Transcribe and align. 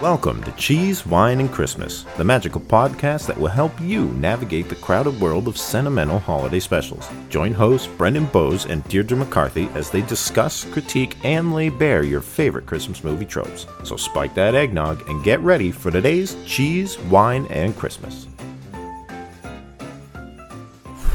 Welcome 0.00 0.42
to 0.42 0.52
Cheese, 0.52 1.06
Wine, 1.06 1.40
and 1.40 1.50
Christmas, 1.50 2.04
the 2.18 2.24
magical 2.24 2.60
podcast 2.60 3.26
that 3.26 3.38
will 3.38 3.48
help 3.48 3.72
you 3.80 4.08
navigate 4.08 4.68
the 4.68 4.74
crowded 4.74 5.18
world 5.18 5.48
of 5.48 5.56
sentimental 5.56 6.18
holiday 6.18 6.60
specials. 6.60 7.08
Join 7.30 7.54
hosts 7.54 7.86
Brendan 7.86 8.26
Bowes 8.26 8.66
and 8.66 8.84
Deirdre 8.84 9.16
McCarthy 9.16 9.68
as 9.74 9.90
they 9.90 10.02
discuss, 10.02 10.64
critique, 10.64 11.16
and 11.24 11.54
lay 11.54 11.70
bare 11.70 12.02
your 12.02 12.20
favorite 12.20 12.66
Christmas 12.66 13.02
movie 13.02 13.24
tropes. 13.24 13.66
So 13.84 13.96
spike 13.96 14.34
that 14.34 14.54
eggnog 14.54 15.08
and 15.08 15.24
get 15.24 15.40
ready 15.40 15.70
for 15.70 15.90
today's 15.90 16.36
Cheese, 16.44 16.98
Wine, 16.98 17.46
and 17.46 17.74
Christmas. 17.74 18.26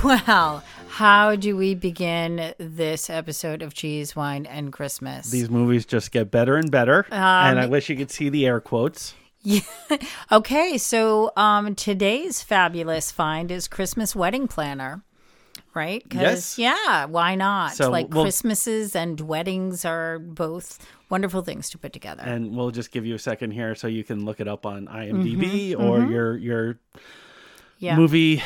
Well, 0.04 0.64
how 1.02 1.36
do 1.36 1.58
we 1.58 1.74
begin 1.74 2.54
this 2.60 3.10
episode 3.10 3.64
of 3.64 3.74
Cheese, 3.74 4.16
Wine, 4.16 4.46
and 4.46 4.72
Christmas? 4.72 5.32
These 5.32 5.50
movies 5.50 5.84
just 5.84 6.12
get 6.12 6.30
better 6.30 6.58
and 6.58 6.70
better. 6.70 7.08
and 7.10 7.60
I 7.60 7.64
um, 7.64 7.72
wish 7.72 7.90
you 7.90 7.96
could 7.96 8.12
see 8.12 8.30
the 8.30 8.46
air 8.46 8.60
quotes. 8.60 9.16
Yeah. 9.42 9.62
okay, 10.32 10.78
so 10.78 11.32
um, 11.36 11.74
today's 11.74 12.44
fabulous 12.44 13.12
find 13.12 13.50
is 13.50 13.68
Christmas 13.68 14.16
wedding 14.16 14.48
planner. 14.48 15.02
Right? 15.74 16.04
Yes. 16.14 16.60
Yeah, 16.60 17.06
why 17.06 17.34
not? 17.34 17.74
So, 17.74 17.90
like 17.90 18.14
well- 18.14 18.24
Christmases 18.24 18.96
and 18.96 19.20
weddings 19.22 19.84
are 19.86 20.20
both 20.20 20.86
wonderful 21.10 21.42
things 21.42 21.72
to 21.72 21.80
put 21.80 21.94
together. 21.94 22.22
And 22.24 22.56
we'll 22.56 22.70
just 22.70 22.92
give 22.92 23.08
you 23.08 23.16
a 23.16 23.20
second 23.20 23.52
here 23.52 23.74
so 23.74 23.88
you 23.88 24.04
can 24.04 24.24
look 24.24 24.40
it 24.40 24.48
up 24.48 24.68
on 24.68 24.86
IMDb 24.86 25.72
mm-hmm, 25.72 25.82
or 25.82 25.98
mm-hmm. 25.98 26.12
your 26.12 26.38
your 26.38 26.80
yeah. 27.80 27.96
movie 27.96 28.44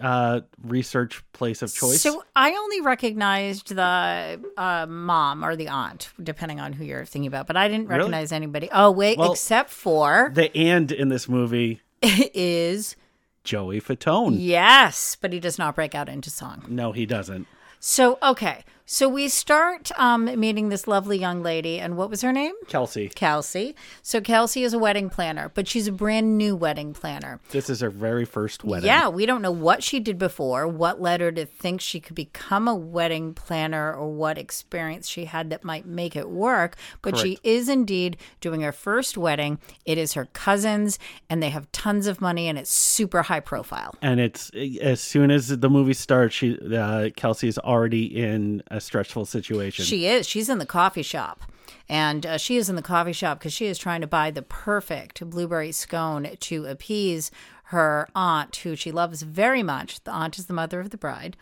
uh, 0.00 0.40
research 0.62 1.22
place 1.32 1.62
of 1.62 1.72
choice. 1.74 2.00
So 2.02 2.22
I 2.36 2.52
only 2.52 2.80
recognized 2.80 3.74
the 3.74 4.40
uh, 4.56 4.86
mom 4.88 5.44
or 5.44 5.56
the 5.56 5.68
aunt, 5.68 6.10
depending 6.22 6.60
on 6.60 6.72
who 6.72 6.84
you're 6.84 7.04
thinking 7.04 7.26
about, 7.26 7.46
but 7.46 7.56
I 7.56 7.68
didn't 7.68 7.88
Really? 7.88 7.98
recognize 7.98 8.32
anybody. 8.32 8.68
Oh 8.72 8.90
wait, 8.90 9.18
Well- 9.18 9.32
except 9.32 9.70
for 9.70 10.30
the 10.34 10.54
and 10.56 10.90
in 10.92 11.08
this 11.08 11.28
movie, 11.28 11.80
is 12.02 12.96
Joey 13.44 13.80
Fatone. 13.80 14.36
yes, 14.38 15.16
but 15.20 15.32
he 15.32 15.40
does 15.40 15.58
not 15.58 15.74
break 15.74 15.94
out 15.94 16.08
into 16.08 16.30
song. 16.30 16.64
No, 16.68 16.92
he 16.92 17.06
doesn't. 17.06 17.46
So 17.80 18.18
okay, 18.22 18.64
so 18.90 19.06
we 19.06 19.28
start 19.28 19.90
um, 19.98 20.24
meeting 20.40 20.70
this 20.70 20.88
lovely 20.88 21.18
young 21.18 21.42
lady, 21.42 21.78
and 21.78 21.98
what 21.98 22.08
was 22.08 22.22
her 22.22 22.32
name? 22.32 22.54
Kelsey, 22.68 23.10
Kelsey. 23.10 23.76
So 24.00 24.22
Kelsey 24.22 24.62
is 24.62 24.72
a 24.72 24.78
wedding 24.78 25.10
planner, 25.10 25.50
but 25.52 25.68
she's 25.68 25.88
a 25.88 25.92
brand 25.92 26.38
new 26.38 26.56
wedding 26.56 26.94
planner. 26.94 27.38
this 27.50 27.68
is 27.68 27.80
her 27.80 27.90
very 27.90 28.24
first 28.24 28.64
wedding. 28.64 28.86
Yeah, 28.86 29.08
we 29.08 29.26
don't 29.26 29.42
know 29.42 29.50
what 29.50 29.82
she 29.82 30.00
did 30.00 30.16
before, 30.16 30.66
what 30.66 31.02
led 31.02 31.20
her 31.20 31.30
to 31.32 31.44
think 31.44 31.82
she 31.82 32.00
could 32.00 32.14
become 32.14 32.66
a 32.66 32.74
wedding 32.74 33.34
planner, 33.34 33.92
or 33.92 34.10
what 34.10 34.38
experience 34.38 35.06
she 35.06 35.26
had 35.26 35.50
that 35.50 35.64
might 35.64 35.84
make 35.84 36.16
it 36.16 36.30
work. 36.30 36.74
But 37.02 37.18
she 37.18 37.38
is 37.42 37.68
indeed 37.68 38.16
doing 38.40 38.62
her 38.62 38.72
first 38.72 39.18
wedding. 39.18 39.58
It 39.84 39.98
is 39.98 40.14
her 40.14 40.24
cousin's, 40.32 40.98
and 41.28 41.42
they 41.42 41.50
have 41.50 41.70
tons 41.72 42.06
of 42.06 42.22
money, 42.22 42.48
and 42.48 42.58
it's 42.58 42.72
super 42.72 43.20
high 43.20 43.40
profile. 43.40 43.94
And 44.00 44.18
it's 44.18 44.50
as 44.80 45.02
soon 45.02 45.30
as 45.30 45.48
the 45.48 45.68
movie 45.68 45.92
starts, 45.92 46.34
she 46.36 46.58
uh, 46.74 47.10
Kelsey's 47.14 47.58
already 47.58 48.06
in 48.06 48.62
a 48.70 48.77
stressful 48.80 49.26
situation. 49.26 49.84
She 49.84 50.06
is. 50.06 50.26
She's 50.26 50.48
in 50.48 50.58
the 50.58 50.66
coffee 50.66 51.02
shop. 51.02 51.42
And 51.88 52.26
uh, 52.26 52.36
she 52.36 52.56
is 52.56 52.68
in 52.68 52.76
the 52.76 52.82
coffee 52.82 53.12
shop 53.12 53.38
because 53.38 53.52
she 53.52 53.66
is 53.66 53.78
trying 53.78 54.02
to 54.02 54.06
buy 54.06 54.30
the 54.30 54.42
perfect 54.42 55.28
blueberry 55.28 55.72
scone 55.72 56.28
to 56.40 56.66
appease 56.66 57.30
her 57.64 58.08
aunt, 58.14 58.56
who 58.56 58.76
she 58.76 58.92
loves 58.92 59.22
very 59.22 59.62
much. 59.62 60.02
The 60.04 60.10
aunt 60.10 60.38
is 60.38 60.46
the 60.46 60.54
mother 60.54 60.80
of 60.80 60.90
the 60.90 60.98
bride. 60.98 61.36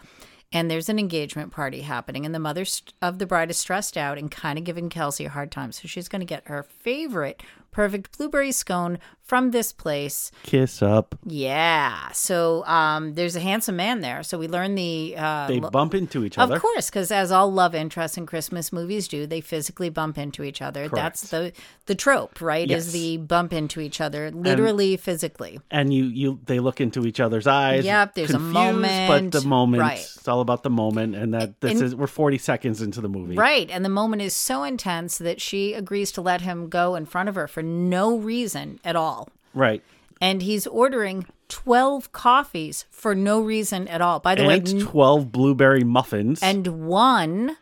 And 0.52 0.70
there's 0.70 0.88
an 0.88 0.98
engagement 0.98 1.50
party 1.52 1.80
happening, 1.82 2.24
and 2.24 2.34
the 2.34 2.38
mother 2.38 2.64
of 3.02 3.18
the 3.18 3.26
bride 3.26 3.50
is 3.50 3.56
stressed 3.58 3.96
out 3.96 4.16
and 4.16 4.30
kind 4.30 4.58
of 4.58 4.64
giving 4.64 4.88
Kelsey 4.88 5.24
a 5.24 5.28
hard 5.30 5.50
time. 5.50 5.72
So 5.72 5.88
she's 5.88 6.08
going 6.08 6.20
to 6.20 6.26
get 6.26 6.46
her 6.46 6.62
favorite 6.62 7.42
perfect 7.72 8.16
blueberry 8.16 8.52
scone 8.52 8.98
from 9.20 9.50
this 9.50 9.70
place. 9.70 10.30
Kiss 10.44 10.80
up. 10.80 11.14
Yeah. 11.26 12.10
So 12.12 12.64
um, 12.64 13.12
there's 13.14 13.36
a 13.36 13.40
handsome 13.40 13.76
man 13.76 14.00
there. 14.00 14.22
So 14.22 14.38
we 14.38 14.48
learn 14.48 14.76
the 14.76 15.14
uh, 15.18 15.46
They 15.48 15.58
bump 15.60 15.94
into 15.94 16.24
each 16.24 16.38
other. 16.38 16.54
of 16.56 16.62
course, 16.62 16.88
because 16.88 17.10
as 17.10 17.30
all 17.30 17.52
love 17.52 17.74
interests 17.74 18.16
in 18.16 18.24
Christmas 18.24 18.72
movies 18.72 19.08
do, 19.08 19.26
they 19.26 19.42
physically 19.42 19.90
bump 19.90 20.16
into 20.16 20.42
each 20.42 20.62
other. 20.62 20.88
That's 20.88 21.28
the 21.28 21.52
the 21.84 21.94
trope, 21.94 22.40
right? 22.40 22.66
Yes. 22.66 22.86
Is 22.86 22.92
the 22.94 23.18
bump 23.18 23.52
into 23.52 23.80
each 23.80 24.00
other, 24.00 24.30
literally, 24.30 24.96
physically. 24.96 25.60
and 25.70 25.92
you 25.92 26.04
you 26.04 26.40
they 26.46 26.60
look 26.60 26.80
into 26.80 27.04
each 27.04 27.20
other's 27.20 27.46
eyes. 27.46 27.84
Yep, 27.84 28.14
there's 28.14 28.30
a 28.30 28.34
confused, 28.34 28.54
moment. 28.54 29.32
but 29.32 29.40
the 29.42 29.46
moment 29.46 29.80
Right. 29.82 29.98
it's 29.98 30.26
all 30.28 30.40
about 30.46 30.62
the 30.62 30.70
moment, 30.70 31.14
and 31.14 31.34
that 31.34 31.60
this 31.60 31.72
And- 31.72 31.82
is 31.82 31.94
we're 31.94 32.06
forty 32.06 32.38
seconds 32.38 32.80
into 32.80 33.00
the 33.00 33.08
movie. 33.08 33.34
Right. 33.36 33.68
And 33.70 33.84
the 33.84 33.88
moment 33.90 34.22
is 34.22 34.34
so 34.34 34.62
intense 34.62 35.18
that 35.18 35.40
she 35.40 35.74
agrees 35.74 36.10
to 36.12 36.20
let 36.22 36.40
him 36.42 36.68
go 36.68 36.94
in 36.94 37.04
front 37.06 37.28
of 37.28 37.34
her 37.34 37.46
for 37.48 37.62
no 37.62 38.16
reason 38.16 38.78
at 38.84 38.96
all. 38.96 39.28
Right. 39.54 39.82
And 40.20 40.42
he's 40.42 40.66
ordering 40.66 41.26
12 41.48 42.10
coffees 42.12 42.84
for 42.90 43.14
no 43.14 43.40
reason 43.40 43.86
at 43.88 44.00
all. 44.00 44.18
By 44.20 44.34
the 44.34 44.42
And 44.48 44.48
way, 44.72 44.80
twelve 44.80 45.30
blueberry 45.30 45.84
muffins. 45.84 46.42
and 46.42 46.86
one 46.86 47.56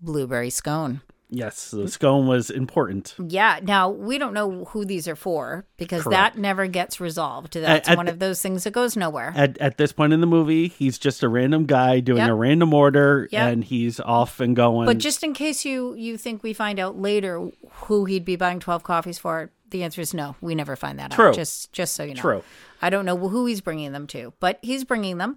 blueberry 0.00 0.50
scone. 0.50 1.02
Yes, 1.30 1.70
the 1.70 1.88
scone 1.88 2.26
was 2.26 2.50
important. 2.50 3.14
Yeah. 3.24 3.60
Now 3.62 3.88
we 3.88 4.18
don't 4.18 4.34
know 4.34 4.64
who 4.66 4.84
these 4.84 5.08
are 5.08 5.16
for 5.16 5.64
because 5.76 6.02
Correct. 6.02 6.34
that 6.34 6.40
never 6.40 6.66
gets 6.66 7.00
resolved. 7.00 7.54
That's 7.54 7.88
at 7.88 7.96
one 7.96 8.06
the- 8.06 8.12
of 8.12 8.18
those 8.18 8.42
things 8.42 8.64
that 8.64 8.72
goes 8.72 8.96
nowhere. 8.96 9.32
At 9.36 9.56
at 9.58 9.78
this 9.78 9.92
point 9.92 10.12
in 10.12 10.20
the 10.20 10.26
movie, 10.26 10.68
he's 10.68 10.98
just 10.98 11.22
a 11.22 11.28
random 11.28 11.66
guy 11.66 12.00
doing 12.00 12.18
Yep. 12.18 12.30
a 12.30 12.34
random 12.34 12.74
order, 12.74 13.28
Yep. 13.32 13.52
and 13.52 13.64
he's 13.64 14.00
off 14.00 14.40
and 14.40 14.54
going. 14.56 14.86
but 14.86 14.98
just 14.98 15.22
in 15.24 15.32
case 15.34 15.64
you 15.64 15.94
you 15.94 16.16
think 16.18 16.42
we 16.42 16.52
find 16.52 16.78
out 16.78 16.98
later 17.00 17.48
who 17.84 18.04
he'd 18.04 18.24
be 18.24 18.36
buying 18.36 18.60
twelve 18.60 18.82
coffees 18.82 19.18
for, 19.18 19.50
the 19.70 19.82
answer 19.84 20.00
is 20.00 20.12
no. 20.12 20.36
We 20.40 20.54
never 20.54 20.76
find 20.76 20.98
that 20.98 21.12
True. 21.12 21.28
out. 21.28 21.34
Just 21.34 21.72
just 21.72 21.94
so 21.94 22.02
you 22.04 22.14
know. 22.14 22.20
True. 22.20 22.42
I 22.82 22.90
don't 22.90 23.04
know 23.04 23.16
who 23.16 23.46
he's 23.46 23.60
bringing 23.60 23.92
them 23.92 24.06
to, 24.08 24.32
but 24.40 24.58
he's 24.62 24.84
bringing 24.84 25.18
them, 25.18 25.36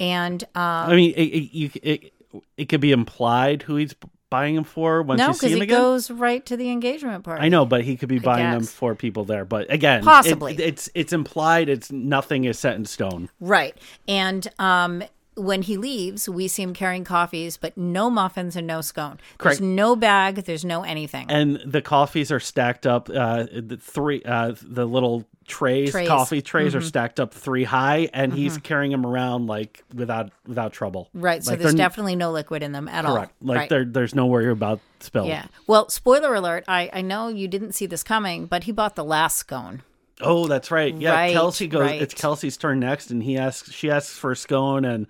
and 0.00 0.42
um, 0.54 0.62
I 0.90 0.96
mean, 0.96 1.12
it, 1.16 1.22
it, 1.22 1.54
you, 1.56 1.70
it, 1.82 2.12
it 2.56 2.68
could 2.68 2.80
be 2.80 2.92
implied 2.92 3.62
who 3.62 3.76
he's 3.76 3.94
buying 4.30 4.54
them 4.54 4.64
for 4.64 5.02
once 5.02 5.18
no, 5.18 5.28
you 5.28 5.34
see 5.34 5.48
him 5.48 5.62
again? 5.62 5.78
No, 5.78 5.92
because 5.94 6.06
he 6.08 6.12
goes 6.14 6.20
right 6.20 6.44
to 6.46 6.56
the 6.56 6.70
engagement 6.70 7.24
party. 7.24 7.42
I 7.44 7.48
know, 7.48 7.64
but 7.64 7.82
he 7.84 7.96
could 7.96 8.08
be 8.08 8.18
buying 8.18 8.50
them 8.50 8.64
for 8.64 8.94
people 8.94 9.24
there. 9.24 9.44
But 9.44 9.72
again, 9.72 10.00
it- 10.00 10.04
Possibly. 10.04 10.54
it's 10.56 10.88
it's 10.94 11.12
implied. 11.12 11.68
It's 11.68 11.90
nothing 11.90 12.44
is 12.44 12.58
set 12.58 12.76
in 12.76 12.84
stone. 12.84 13.30
Right. 13.40 13.76
And 14.06 14.46
um, 14.58 15.02
when 15.38 15.62
he 15.62 15.76
leaves, 15.76 16.28
we 16.28 16.48
see 16.48 16.62
him 16.62 16.74
carrying 16.74 17.04
coffees, 17.04 17.56
but 17.56 17.76
no 17.76 18.10
muffins 18.10 18.56
and 18.56 18.66
no 18.66 18.80
scone. 18.80 19.18
Correct. 19.38 19.58
There's 19.58 19.60
no 19.60 19.96
bag. 19.96 20.36
There's 20.44 20.64
no 20.64 20.82
anything. 20.82 21.30
and 21.30 21.60
the 21.64 21.80
coffees 21.80 22.30
are 22.32 22.40
stacked 22.40 22.86
up. 22.86 23.08
Uh, 23.08 23.44
the 23.52 23.78
three, 23.80 24.22
uh, 24.24 24.54
the 24.62 24.84
little 24.86 25.24
trays, 25.46 25.92
Trays. 25.92 26.06
coffee 26.08 26.42
trays 26.42 26.74
are 26.74 26.82
stacked 26.82 27.18
up 27.18 27.32
three 27.32 27.64
high, 27.64 28.10
and 28.12 28.34
he's 28.34 28.58
carrying 28.58 28.92
them 28.92 29.06
around 29.06 29.46
like 29.46 29.82
without 29.94 30.30
without 30.46 30.72
trouble. 30.74 31.08
right. 31.14 31.42
So 31.42 31.52
Like, 31.52 31.60
there's 31.60 31.74
definitely 31.74 32.16
no 32.16 32.32
liquid 32.32 32.62
in 32.62 32.72
them 32.72 32.86
at 32.88 33.04
correct. 33.06 33.32
all. 33.40 33.48
Like 33.48 33.56
right. 33.58 33.68
there, 33.70 33.84
there's 33.86 34.14
no 34.14 34.26
worry 34.26 34.50
about 34.50 34.80
spill. 35.00 35.26
Yeah. 35.26 35.46
Well, 35.66 35.88
spoiler 35.88 36.34
alert. 36.34 36.64
I, 36.68 36.90
I 36.92 37.00
know 37.00 37.28
you 37.28 37.48
didn't 37.48 37.72
see 37.72 37.86
this 37.86 38.02
coming, 38.02 38.44
but 38.46 38.64
he 38.64 38.72
bought 38.72 38.94
the 38.96 39.04
last 39.04 39.36
scone. 39.38 39.82
Oh, 40.20 40.46
that's 40.46 40.70
right. 40.70 40.94
Yeah, 40.96 41.12
Right, 41.12 41.32
Kelsey 41.32 41.68
goes. 41.68 41.82
right. 41.82 42.02
It's 42.02 42.14
Kelsey's 42.14 42.56
turn 42.56 42.80
next, 42.80 43.10
and 43.10 43.22
he 43.22 43.36
asks. 43.38 43.70
She 43.72 43.90
asks 43.90 44.16
for 44.18 44.32
a 44.32 44.36
scone, 44.36 44.84
and 44.84 45.06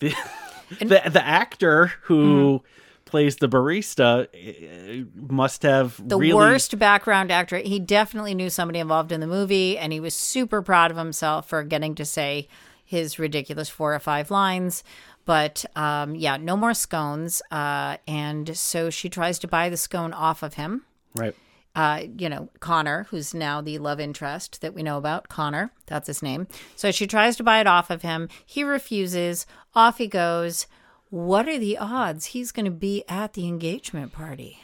the 0.00 0.14
the, 0.80 1.02
the 1.10 1.22
actor 1.24 1.92
who 2.02 2.60
Mm-hmm. 2.62 2.66
plays 3.04 3.36
the 3.36 3.48
barista 3.48 4.26
eh, 4.34 5.04
must 5.14 5.62
have 5.62 6.00
The 6.06 6.16
really 6.16 6.34
worst 6.34 6.78
background 6.78 7.30
actor. 7.30 7.58
He 7.58 7.78
definitely 7.80 8.34
knew 8.34 8.50
somebody 8.50 8.78
involved 8.78 9.12
in 9.12 9.20
the 9.20 9.26
movie, 9.26 9.76
and 9.78 9.92
he 9.92 10.00
was 10.00 10.14
super 10.14 10.62
proud 10.62 10.90
of 10.90 10.96
himself 10.96 11.48
for 11.48 11.62
getting 11.62 11.94
to 11.96 12.04
say 12.04 12.48
his 12.84 13.18
ridiculous 13.18 13.68
four 13.68 13.94
or 13.94 13.98
five 14.00 14.30
lines. 14.30 14.82
But 15.26 15.64
um, 15.76 16.14
yeah, 16.16 16.38
no 16.38 16.56
more 16.56 16.74
scones. 16.74 17.40
Uh, 17.52 17.98
and 18.08 18.56
so 18.56 18.90
she 18.90 19.08
tries 19.08 19.38
to 19.40 19.48
buy 19.48 19.68
the 19.68 19.76
scone 19.76 20.12
off 20.12 20.42
of 20.42 20.54
him. 20.54 20.82
right. 21.14 21.34
Uh, 21.74 22.02
you 22.18 22.28
know, 22.28 22.48
Connor, 22.60 23.06
who's 23.10 23.32
now 23.32 23.60
the 23.60 23.78
love 23.78 24.00
interest 24.00 24.60
that 24.60 24.74
we 24.74 24.82
know 24.82 24.98
about. 24.98 25.28
Connor, 25.28 25.72
that's 25.86 26.08
his 26.08 26.22
name. 26.22 26.48
So 26.76 26.90
she 26.90 27.06
tries 27.06 27.36
to 27.36 27.44
buy 27.44 27.60
it 27.60 27.66
off 27.66 27.90
of 27.90 28.02
him. 28.02 28.28
He 28.44 28.64
refuses. 28.64 29.46
Off 29.74 29.98
he 29.98 30.06
goes. 30.06 30.66
What 31.10 31.48
are 31.48 31.58
the 31.58 31.78
odds 31.78 32.26
he's 32.26 32.52
going 32.52 32.66
to 32.66 32.70
be 32.70 33.04
at 33.08 33.32
the 33.32 33.46
engagement 33.46 34.12
party? 34.12 34.62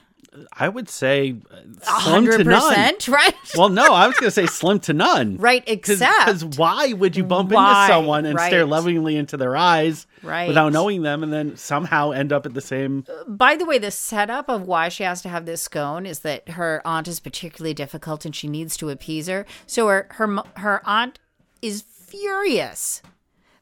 I 0.53 0.69
would 0.69 0.89
say 0.89 1.37
uh, 1.51 1.57
slim 1.57 1.75
to 1.81 1.91
Hundred 1.91 2.47
none. 2.47 2.95
right? 3.09 3.35
Well, 3.57 3.69
no, 3.69 3.93
I 3.93 4.07
was 4.07 4.17
going 4.17 4.29
to 4.29 4.31
say 4.31 4.47
slim 4.47 4.81
to 4.81 4.93
none. 4.93 5.37
Right, 5.47 5.63
except 5.67 6.27
Because 6.27 6.45
why 6.45 6.93
would 6.93 7.17
you 7.17 7.25
bump 7.25 7.51
Why? 7.53 7.85
into 7.85 7.93
someone 7.95 8.27
and 8.27 8.39
stare 8.39 8.65
lovingly 8.67 9.17
into 9.17 9.37
their 9.37 9.57
eyes 9.57 10.07
Right. 10.23 10.49
without 10.49 10.73
knowing 10.73 11.03
them 11.03 11.23
and 11.23 11.33
then 11.33 11.57
somehow 11.57 12.11
end 12.11 12.33
up 12.33 12.47
at 12.47 12.55
the 12.55 12.61
same. 12.61 13.05
by 13.29 13.55
the 13.57 13.65
way, 13.65 13.79
the 13.79 13.91
setup 13.91 14.49
of 14.49 14.63
why 14.63 14.89
she 14.89 15.05
has 15.05 15.23
to 15.23 15.29
have 15.29 15.47
this 15.47 15.63
scone 15.63 16.05
is 16.07 16.21
that 16.21 16.49
her 16.51 16.83
aunt 16.85 17.07
is 17.09 17.21
particularly 17.21 17.75
difficult 17.75 18.25
and 18.25 18.35
she 18.35 18.49
needs 18.49 18.77
to 18.79 18.89
appease 18.91 19.29
her. 19.29 19.47
So 19.67 19.87
her 19.89 20.09
her 20.13 20.43
her 20.57 20.83
aunt 20.85 21.19
is 21.63 21.83
furious 21.83 23.03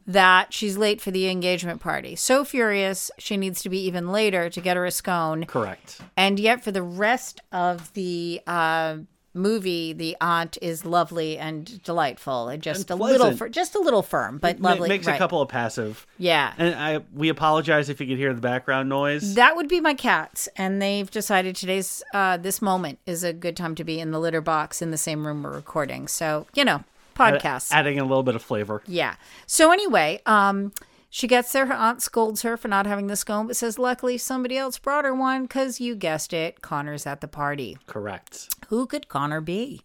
that 0.07 0.53
she's 0.53 0.77
late 0.77 1.01
for 1.01 1.11
the 1.11 1.29
engagement 1.29 1.81
party. 1.81 2.15
So 2.17 2.45
furious 2.45 3.11
she 3.19 3.37
needs 3.37 3.63
to 3.63 3.69
be 3.69 3.79
even 3.87 4.13
later 4.13 4.51
to 4.51 4.61
get 4.61 4.77
her 4.77 4.85
a 4.85 4.91
scone. 4.91 5.45
Correct. 5.47 6.01
And 6.17 6.39
yet, 6.39 6.63
for 6.63 6.73
the 6.73 6.83
rest 6.83 7.41
of 7.53 7.93
the 7.95 8.41
uh, 8.47 8.99
movie, 9.33 9.93
the 9.93 10.17
aunt 10.21 10.57
is 10.63 10.85
lovely 10.85 11.37
and 11.39 11.83
delightful, 11.83 12.49
and 12.49 12.63
just 12.63 12.91
And 12.91 13.01
a 13.01 13.03
little, 13.03 13.37
fir- 13.37 13.49
just 13.49 13.75
a 13.75 13.81
little 13.81 14.03
firm, 14.03 14.39
but 14.39 14.61
Ma- 14.61 14.71
lovely. 14.71 14.89
makes 14.89 15.07
right. 15.07 15.17
a 15.17 15.19
couple 15.19 15.41
of 15.43 15.49
passive. 15.49 16.07
Yeah. 16.19 16.53
And 16.57 16.75
I 16.75 17.01
we 17.13 17.29
apologize 17.29 17.89
if 17.89 18.01
you 18.01 18.07
could 18.07 18.19
hear 18.19 18.33
the 18.33 18.41
background 18.41 18.89
noise. 18.89 19.35
That 19.35 19.57
would 19.57 19.69
be 19.69 19.81
my 19.81 19.95
cats, 19.95 20.49
and 20.57 20.81
they've 20.81 21.11
decided 21.11 21.57
today's 21.57 22.03
uh, 22.13 22.37
this 22.37 22.63
moment 22.63 22.99
is 23.07 23.25
a 23.25 23.33
good 23.33 23.57
time 23.57 23.75
to 23.77 23.85
be 23.85 23.99
in 23.99 24.11
the 24.11 24.21
litter 24.21 24.41
box 24.41 24.81
in 24.83 24.91
the 24.91 24.99
same 24.99 25.27
room 25.27 25.43
we're 25.43 25.53
recording. 25.53 26.09
So 26.09 26.47
you 26.55 26.65
know, 26.65 26.85
podcasts. 27.15 27.71
Adding 27.73 27.99
a 27.99 28.05
little 28.05 28.23
bit 28.23 28.35
of 28.35 28.43
flavor. 28.43 28.83
yeah. 28.87 29.15
So 29.47 29.73
anyway, 29.73 30.21
um, 30.27 30.73
she 31.11 31.27
gets 31.29 31.53
there. 31.53 31.67
Her 31.67 31.75
aunt 31.75 32.03
scolds 32.03 32.43
her 32.43 32.57
for 32.57 32.69
not 32.69 32.87
having 32.87 33.07
the 33.07 33.17
scone, 33.17 33.47
but 33.47 33.57
says 33.57 33.79
luckily 33.79 34.19
somebody 34.19 34.57
else 34.59 34.79
brought 34.79 35.05
her 35.05 35.15
one 35.15 35.43
because 35.45 35.81
you 35.81 35.95
guessed 35.95 36.33
it, 36.33 36.61
Connor's 36.61 37.07
at 37.07 37.21
the 37.21 37.29
party. 37.29 37.79
Correct. 37.87 38.49
Who 38.69 38.87
could 38.87 39.09
Connor 39.09 39.41
be? 39.41 39.83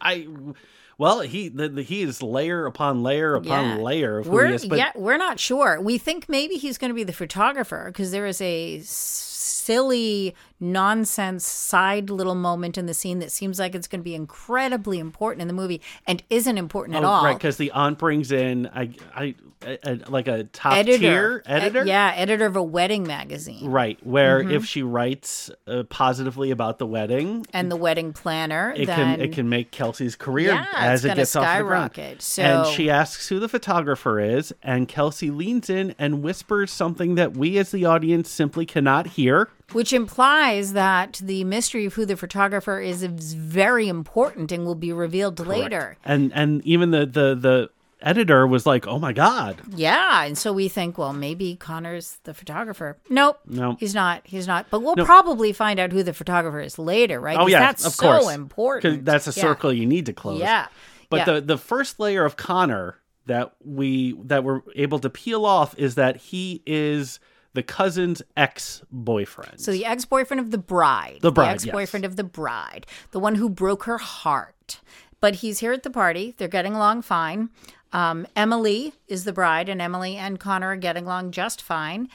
I 0.00 0.26
well, 0.96 1.20
he 1.20 1.48
the, 1.48 1.68
the, 1.68 1.82
he 1.82 2.02
is 2.02 2.22
layer 2.22 2.66
upon 2.66 3.02
layer 3.04 3.36
upon 3.36 3.78
Yeah. 3.78 3.82
layer 3.82 4.18
of 4.18 4.26
who 4.26 4.32
We're 4.32 4.46
he 4.48 4.54
is, 4.54 4.66
but 4.66 4.78
yeah, 4.78 4.90
we're 4.96 5.16
not 5.16 5.38
sure. 5.38 5.80
We 5.80 5.96
think 5.96 6.28
maybe 6.28 6.54
he's 6.56 6.76
going 6.76 6.90
to 6.90 6.94
be 6.94 7.04
the 7.04 7.12
photographer 7.12 7.84
because 7.86 8.10
there 8.10 8.26
is 8.26 8.40
a 8.40 8.80
silly 8.82 10.34
nonsense 10.60 11.46
side 11.46 12.10
little 12.10 12.34
moment 12.34 12.76
in 12.76 12.86
the 12.86 12.94
scene 12.94 13.18
that 13.20 13.30
seems 13.32 13.58
like 13.58 13.74
it's 13.74 13.86
going 13.86 14.00
to 14.00 14.04
be 14.04 14.14
incredibly 14.14 14.98
important 14.98 15.40
in 15.42 15.48
the 15.48 15.54
movie 15.54 15.80
and 16.06 16.22
isn't 16.30 16.58
important 16.58 16.96
at 16.96 17.04
oh, 17.04 17.08
all. 17.08 17.24
right 17.24 17.36
because 17.36 17.56
the 17.56 17.70
aunt 17.70 17.98
brings 17.98 18.32
in 18.32 18.66
I 18.74 18.90
I, 19.14 19.34
I, 19.84 20.00
like 20.08 20.28
a 20.28 20.44
top 20.44 20.74
editor, 20.74 20.98
tier 20.98 21.38
E- 21.38 21.42
editor. 21.50 21.84
yeah, 21.84 22.12
editor 22.14 22.46
of 22.46 22.54
a 22.56 22.62
wedding 22.62 23.04
magazine 23.06 23.68
Right, 23.68 23.98
where 24.06 24.38
Mm-hmm. 24.40 24.50
if 24.52 24.64
she 24.66 24.82
writes 24.82 25.50
uh, 25.66 25.82
positively 25.84 26.50
about 26.52 26.78
the 26.78 26.86
wedding, 26.86 27.44
and 27.52 27.70
the 27.70 27.76
wedding 27.76 28.12
planner. 28.12 28.72
it 28.76 28.86
can 28.86 29.20
it 29.20 29.32
can 29.32 29.48
make 29.48 29.70
Kelsey's 29.72 30.14
career 30.16 30.52
Yeah, 30.52 30.66
as 30.76 31.04
it 31.04 31.14
gets 31.16 31.34
off 31.34 31.42
the 31.58 31.64
ground. 31.64 31.92
skyrocket. 31.92 32.38
and 32.38 32.66
she 32.74 32.88
asks 32.90 33.28
who 33.28 33.40
the 33.40 33.48
photographer 33.48 34.20
is, 34.20 34.52
and 34.62 34.86
Kelsey 34.86 35.30
leans 35.30 35.68
in 35.70 35.94
and 35.98 36.22
whispers 36.22 36.70
something 36.70 37.16
that 37.16 37.36
we 37.36 37.58
as 37.58 37.70
the 37.72 37.84
audience 37.84 38.30
simply 38.30 38.64
cannot 38.66 39.08
hear. 39.08 39.48
Which 39.72 39.92
implies 39.92 40.72
that 40.72 41.20
the 41.22 41.44
mystery 41.44 41.84
of 41.84 41.94
who 41.94 42.04
the 42.06 42.16
photographer 42.16 42.80
is 42.80 43.02
is 43.02 43.34
very 43.34 43.88
important 43.88 44.50
and 44.52 44.64
will 44.64 44.74
be 44.74 44.92
revealed 44.92 45.38
later. 45.46 45.96
And 46.04 46.32
and 46.34 46.64
even 46.64 46.90
the 46.90 47.06
the 47.06 47.34
the 47.34 47.70
editor 48.00 48.46
was 48.46 48.64
like, 48.64 48.86
"Oh 48.86 48.98
my 48.98 49.12
god." 49.12 49.60
Yeah, 49.74 50.24
and 50.24 50.38
so 50.38 50.52
we 50.52 50.68
think, 50.68 50.96
well, 50.98 51.12
maybe 51.12 51.56
Connor's 51.56 52.18
the 52.24 52.32
photographer. 52.32 52.96
Nope, 53.10 53.40
No. 53.46 53.76
he's 53.80 53.94
not. 53.94 54.22
He's 54.24 54.46
not. 54.46 54.66
But 54.70 54.80
we'll 54.82 54.94
probably 54.96 55.52
find 55.52 55.80
out 55.80 55.90
who 55.92 56.02
the 56.04 56.12
photographer 56.14 56.60
is 56.60 56.78
later, 56.78 57.20
right? 57.20 57.36
Oh 57.38 57.46
yeah, 57.48 57.58
that's 57.60 57.84
of 57.84 57.92
so 57.94 58.20
course. 58.20 58.34
important. 58.34 59.04
That's 59.04 59.26
a 59.26 59.30
Yeah. 59.38 59.42
circle 59.42 59.72
you 59.72 59.84
need 59.86 60.06
to 60.06 60.12
close. 60.12 60.40
Yeah, 60.40 60.68
But 61.10 61.16
yeah. 61.18 61.24
the 61.34 61.40
the 61.40 61.58
first 61.58 61.98
layer 61.98 62.24
of 62.24 62.36
Connor 62.36 62.98
that 63.26 63.52
we 63.64 64.14
that 64.24 64.44
we're 64.44 64.60
able 64.76 64.98
to 65.00 65.10
peel 65.10 65.44
off 65.44 65.74
is 65.76 65.96
that 65.96 66.16
he 66.16 66.62
is 66.66 67.18
the 67.58 67.62
cousin's 67.64 68.22
ex 68.36 68.82
boyfriend. 68.92 69.60
So 69.60 69.72
the 69.72 69.84
ex-boyfriend 69.84 70.38
of 70.40 70.52
the 70.52 70.58
bride, 70.58 71.18
The 71.22 71.32
bride, 71.32 71.50
ex-boyfriend 71.54 72.04
of 72.04 72.14
the 72.14 72.22
bride, 72.22 72.86
the 73.10 73.18
one 73.18 73.34
who 73.34 73.48
broke 73.48 73.82
her 73.84 73.98
heart. 73.98 74.78
But 75.20 75.36
he's 75.36 75.58
here 75.58 75.72
at 75.72 75.82
the 75.82 75.90
party. 75.90 76.34
They're 76.36 76.46
getting 76.46 76.76
along 76.76 77.02
fine. 77.02 77.50
Um, 77.92 78.28
Emily 78.36 78.92
is 79.08 79.24
the 79.24 79.32
bride, 79.32 79.68
and 79.68 79.82
Emily 79.82 80.16
and 80.16 80.38
Connor 80.38 80.68
are 80.68 80.76
getting 80.76 81.04
along 81.06 81.32
just 81.32 81.60
fine. 81.60 82.08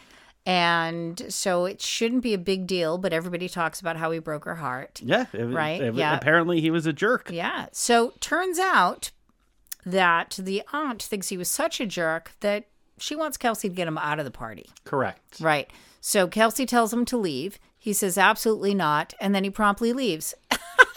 And 0.45 1.21
so 1.27 1.65
it 1.65 1.81
shouldn't 1.81 2.23
be 2.23 2.33
a 2.33 2.37
big 2.37 2.65
deal. 2.67 2.97
But 2.97 3.11
everybody 3.11 3.49
talks 3.49 3.81
about 3.81 3.97
how 3.97 4.11
he 4.11 4.19
broke 4.19 4.45
her 4.45 4.55
heart. 4.55 5.01
yeah, 5.03 5.25
it- 5.33 5.43
Right, 5.43 5.81
it- 5.81 5.95
yeah. 5.95 6.15
Apparently, 6.15 6.61
he 6.61 6.71
was 6.71 6.85
a 6.85 6.93
jerk. 6.93 7.29
Yeah. 7.31 7.65
So 7.73 8.13
turns 8.21 8.59
out 8.59 9.11
that 9.85 10.39
the 10.41 10.63
aunt 10.71 11.03
thinks 11.03 11.27
he 11.27 11.37
was 11.37 11.49
such 11.49 11.81
a 11.81 11.85
jerk 11.85 12.31
that 12.39 12.65
she 12.97 13.15
wants 13.15 13.37
Kelsey 13.37 13.69
to 13.69 13.75
get 13.75 13.87
him 13.87 13.97
out 13.97 14.19
of 14.19 14.25
the 14.25 14.31
party. 14.31 14.69
Correct. 14.85 15.39
Right. 15.39 15.69
So 16.01 16.27
Kelsey 16.27 16.65
tells 16.65 16.91
him 16.93 17.05
to 17.05 17.17
leave. 17.17 17.59
He 17.77 17.93
says 17.93 18.17
absolutely 18.17 18.73
not, 18.73 19.13
and 19.19 19.33
then 19.35 19.43
he 19.43 19.49
promptly 19.49 19.91
leaves 19.91 20.33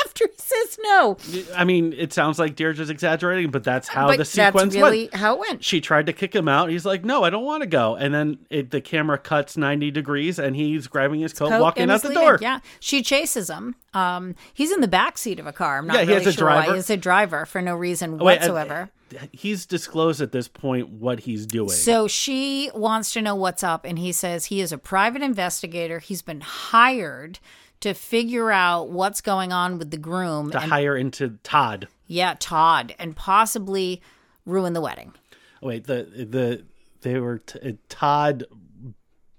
after 0.05 0.27
he 0.29 0.37
says 0.37 0.79
no. 0.85 1.17
I 1.57 1.65
mean, 1.65 1.93
it 1.93 2.13
sounds 2.13 2.39
like 2.39 2.55
Deirdre's 2.55 2.91
exaggerating, 2.91 3.51
but 3.51 3.65
that's 3.65 3.89
how 3.89 4.07
but 4.07 4.13
the 4.13 4.17
that's 4.19 4.31
sequence 4.31 4.75
really 4.75 5.03
went. 5.05 5.15
how 5.15 5.35
it 5.35 5.41
went. 5.41 5.65
She 5.65 5.81
tried 5.81 6.07
to 6.07 6.13
kick 6.13 6.33
him 6.35 6.47
out. 6.49 6.71
He's 6.71 6.87
like, 6.87 7.05
"No, 7.05 7.25
I 7.25 7.31
don't 7.31 7.45
want 7.45 7.63
to 7.63 7.67
go." 7.67 7.97
And 7.97 8.15
then 8.15 8.39
it, 8.51 8.71
the 8.71 8.81
camera 8.81 9.19
cuts 9.19 9.57
ninety 9.57 9.91
degrees, 9.91 10.39
and 10.39 10.55
he's 10.55 10.87
grabbing 10.87 11.19
his 11.21 11.33
coat, 11.33 11.49
Coat 11.49 11.61
walking 11.61 11.91
out 11.91 12.03
the 12.03 12.09
leaving. 12.11 12.23
door. 12.23 12.39
Yeah, 12.41 12.61
she 12.79 13.03
chases 13.03 13.51
him. 13.51 13.75
Um, 13.95 14.37
he's 14.55 14.71
in 14.71 14.81
the 14.81 14.89
back 14.89 15.19
seat 15.19 15.41
of 15.41 15.47
a 15.49 15.53
car. 15.53 15.79
I'm 15.79 15.89
not 15.89 15.95
Yeah, 15.97 16.03
he 16.03 16.09
really 16.11 16.25
has 16.25 16.35
a 16.35 16.39
sure 16.39 16.47
why. 16.47 16.55
driver. 16.63 16.75
He's 16.77 16.91
a 16.91 16.97
driver 16.97 17.47
for 17.47 17.61
no 17.61 17.75
reason 17.75 18.19
Wait, 18.19 18.39
whatsoever. 18.39 18.91
He's 19.31 19.67
disclosed 19.67 20.21
at 20.21 20.33
this 20.33 20.49
point 20.49 20.89
what 20.89 21.21
he's 21.21 21.47
doing. 21.47 21.71
So 21.71 22.09
she 22.09 22.71
wants 22.75 23.13
to 23.13 23.23
know 23.23 23.35
what's 23.35 23.63
up, 23.63 23.85
and 23.85 23.99
he 23.99 24.11
says 24.13 24.47
he 24.47 24.61
is 24.61 24.73
a 24.73 24.79
private 24.79 25.23
investigator. 25.23 26.01
He's 26.01 26.23
been 26.23 26.41
hired 26.41 27.39
to 27.81 27.95
figure 27.95 28.51
out 28.51 28.91
what's 28.91 29.21
going 29.21 29.53
on 29.53 29.79
with 29.79 29.91
the 29.91 29.97
groom 29.97 30.51
to 30.51 30.61
and 30.61 30.73
hire 30.73 30.97
into 30.97 31.39
Todd. 31.43 31.89
yeah, 32.07 32.35
Todd, 32.41 32.95
and 32.99 33.15
possibly 33.15 34.03
ruin 34.45 34.73
the 34.73 34.81
wedding. 34.81 35.13
Wait, 35.61 35.85
the 35.87 36.03
the 36.05 36.65
they 37.03 37.21
were 37.21 37.39
t- 37.39 37.61
uh, 37.61 37.73
Todd 37.89 38.45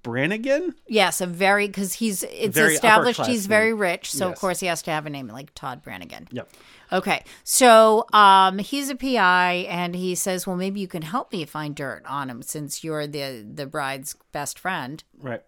Brannigan. 0.07 0.73
Yes, 0.87 1.19
a 1.19 1.27
very 1.27 1.67
because 1.67 1.93
he's 1.93 2.23
it's 2.23 2.55
Very 2.55 2.75
established 2.75 3.25
he's 3.25 3.45
very 3.45 3.73
rich, 3.73 4.11
so 4.11 4.29
of 4.29 4.39
course 4.39 4.61
he 4.61 4.67
has 4.67 4.81
to 4.83 4.91
have 4.91 5.05
a 5.05 5.09
name 5.09 5.27
like 5.27 5.53
Todd 5.53 5.83
Brannigan. 5.83 6.29
Yep. 6.31 6.49
Okay, 6.93 7.25
so 7.43 8.05
um, 8.13 8.59
he's 8.59 8.89
a 8.89 8.95
PI, 8.95 9.67
and 9.69 9.93
he 9.95 10.15
says, 10.15 10.47
"Well, 10.47 10.55
maybe 10.55 10.79
you 10.79 10.87
can 10.87 11.01
help 11.01 11.33
me 11.33 11.43
find 11.43 11.75
dirt 11.75 12.03
on 12.05 12.29
him 12.29 12.41
since 12.41 12.85
you're 12.85 13.05
the 13.05 13.45
the 13.53 13.65
bride's 13.65 14.15
best 14.31 14.57
friend." 14.57 15.03
Right. 15.19 15.43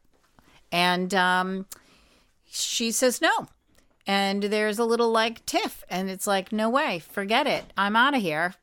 And 0.74 1.16
um, 1.16 1.66
she 2.46 2.92
says 2.92 3.22
no. 3.22 3.48
And 4.06 4.44
there's 4.44 4.80
a 4.80 4.86
little 4.86 5.12
like 5.12 5.46
tiff, 5.46 5.84
and 5.90 6.10
it's 6.10 6.26
like, 6.28 6.52
no 6.52 6.70
way, 6.70 7.00
forget 7.00 7.46
it, 7.48 7.66
I'm 7.78 7.96
out 7.96 8.16
of 8.16 8.22
here. 8.22 8.56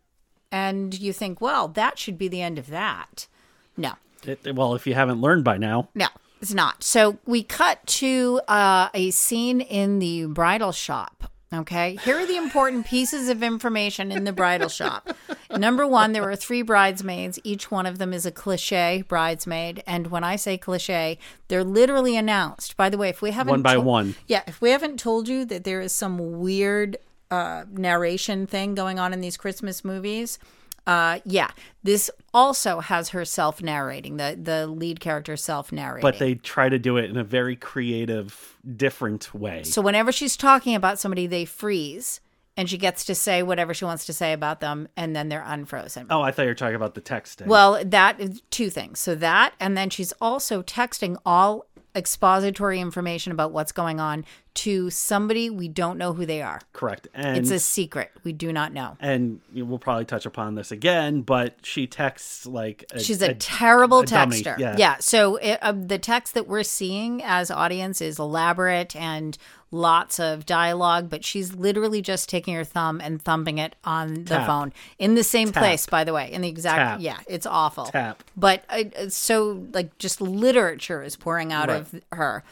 And 0.51 0.99
you 0.99 1.13
think, 1.13 1.41
well, 1.41 1.69
that 1.69 1.99
should 1.99 2.19
be 2.19 2.27
the 2.29 2.43
end 2.43 2.59
of 2.59 2.67
that. 2.69 3.29
No, 3.77 3.93
It, 4.29 4.55
well, 4.55 4.75
if 4.75 4.87
you 4.87 4.95
haven't 4.95 5.21
learned 5.21 5.45
by 5.45 5.57
now, 5.59 5.89
no, 5.95 6.09
it's 6.41 6.55
not. 6.55 6.83
So 6.83 7.19
we 7.27 7.43
cut 7.43 7.87
to 7.87 8.41
uh, 8.49 8.89
a 8.95 9.11
scene 9.11 9.61
in 9.61 9.99
the 9.99 10.27
bridal 10.27 10.73
shop. 10.73 11.31
Okay, 11.55 11.97
here 12.03 12.19
are 12.19 12.27
the 12.27 12.37
important 12.37 12.87
pieces 12.87 13.29
of 13.29 13.41
information 13.41 14.11
in 14.11 14.25
the 14.25 14.33
bridal 14.33 14.69
shop. 14.69 15.09
Number 15.57 15.87
one, 15.87 16.13
there 16.13 16.29
are 16.29 16.35
three 16.35 16.61
bridesmaids. 16.63 17.39
Each 17.45 17.71
one 17.71 17.87
of 17.87 17.99
them 17.99 18.13
is 18.13 18.27
a 18.27 18.33
cliche 18.33 19.05
bridesmaid. 19.07 19.83
And 19.87 20.09
when 20.09 20.25
I 20.25 20.35
say 20.35 20.59
cliche, 20.59 21.19
they're 21.47 21.63
literally 21.63 22.17
announced. 22.17 22.77
By 22.77 22.91
the 22.91 22.99
way, 22.99 23.11
if 23.11 23.23
we 23.23 23.31
haven't 23.31 23.53
one 23.53 23.63
by 23.63 23.75
to- 23.75 23.81
one. 23.81 24.17
yeah, 24.27 24.43
if 24.49 24.61
we 24.61 24.71
haven't 24.71 24.99
told 24.99 25.29
you 25.29 25.45
that 25.45 25.63
there 25.63 25.81
is 25.81 25.93
some 25.93 26.41
weird 26.41 26.97
uh, 27.31 27.65
narration 27.71 28.49
thing 28.49 28.75
going 28.75 28.99
on 28.99 29.13
in 29.13 29.21
these 29.21 29.37
Christmas 29.37 29.85
movies, 29.85 30.41
uh, 30.87 31.19
yeah, 31.25 31.51
this 31.83 32.11
also 32.33 32.81
has 32.81 33.11
her 33.11 33.25
self 33.25 33.63
narrating, 33.63 34.17
the 34.17 34.39
the 34.41 34.67
lead 34.67 35.01
character 35.01 35.37
self 35.37 35.73
narrating. 35.73 36.03
But 36.03 36.19
they 36.19 36.35
try 36.37 36.69
to 36.69 36.79
do 36.79 36.97
it 36.97 37.11
in 37.11 37.17
a 37.17 37.25
very 37.25 37.57
creative, 37.57 38.57
different 38.77 39.35
way. 39.35 39.63
so 39.65 39.83
whenever 39.83 40.13
she's 40.13 40.37
talking 40.37 40.75
about 40.75 40.99
somebody, 40.99 41.27
they 41.27 41.45
freeze, 41.45 42.21
and 42.57 42.71
she 42.71 42.79
gets 42.79 43.05
to 43.07 43.15
say 43.15 43.43
whatever 43.43 43.75
she 43.75 43.85
wants 43.85 44.07
to 44.07 44.13
say 44.13 44.33
about 44.33 44.61
them, 44.61 44.89
and 44.97 45.15
then 45.15 45.29
they're 45.29 45.45
unfrozen. 45.45 46.07
oh, 46.11 46.23
I 46.23 46.31
thought 46.31 46.43
you 46.43 46.49
were 46.49 46.55
talking 46.55 46.77
about 46.77 46.95
the 46.95 47.01
texting. 47.01 47.47
Well, 47.47 47.83
that 47.85 48.21
two 48.51 48.71
things. 48.71 49.01
So 49.01 49.15
that, 49.17 49.55
and 49.59 49.77
then 49.77 49.91
she's 49.91 50.13
also 50.21 50.63
texting 50.63 51.17
all 51.27 51.67
expository 51.97 52.81
information 52.81 53.33
about 53.33 53.53
what's 53.53 53.73
going 53.73 53.99
on 54.01 54.25
to 54.55 54.89
somebody 54.91 55.51
we 55.51 55.69
don't 55.69 55.99
know 55.99 56.13
who 56.15 56.25
they 56.25 56.41
are. 56.43 56.61
correct. 56.73 57.09
And 57.15 57.37
It's 57.37 57.51
a 57.51 57.59
secret. 57.59 58.11
We 58.25 58.33
do 58.33 58.53
not 58.53 58.73
know. 58.73 58.97
and 59.01 59.41
we'll 59.55 59.79
probably 59.79 60.05
touch 60.07 60.25
upon 60.27 60.55
this 60.55 60.71
again, 60.73 61.23
but 61.23 61.57
she 61.63 61.87
texts 61.87 62.47
like 62.47 62.85
a, 62.93 63.01
She's 63.01 63.21
a, 63.23 63.35
terrible 63.35 64.01
a 64.01 64.05
texter. 64.07 64.57
yeah. 64.59 64.97
So 65.01 65.37
it, 65.37 65.59
uh, 65.63 65.73
the 65.73 65.99
text 65.99 66.35
that 66.35 66.47
we're 66.47 66.63
seeing 66.63 67.23
as 67.23 67.51
audience 67.51 68.01
is 68.01 68.19
elaborate 68.19 68.97
and 68.97 69.37
lots 69.77 70.19
of 70.19 70.47
dialogue, 70.47 71.09
but 71.11 71.25
she's 71.25 71.55
literally 71.55 72.01
just 72.03 72.29
taking 72.29 72.55
her 72.55 72.65
thumb 72.65 73.01
and 73.01 73.21
thumping 73.23 73.59
it 73.59 73.77
on 73.85 74.15
the 74.15 74.37
Tap. 74.37 74.47
phone 74.47 74.73
in 74.99 75.15
the 75.15 75.23
same 75.25 75.53
place, 75.53 75.87
by 75.87 76.03
the 76.05 76.13
way, 76.13 76.31
in 76.33 76.41
the 76.43 76.49
exact. 76.49 76.79
Tap. 76.79 77.01
Yeah, 77.01 77.19
it's 77.29 77.47
awful. 77.47 77.87
Tap. 77.87 78.23
But 78.37 78.65
uh, 78.69 79.09
so 79.09 79.67
like 79.73 79.97
just 79.99 80.21
literature 80.21 81.03
is 81.03 81.17
pouring 81.17 81.53
out 81.53 81.69
Right. 81.69 81.81
of 81.81 82.01
her. 82.13 82.43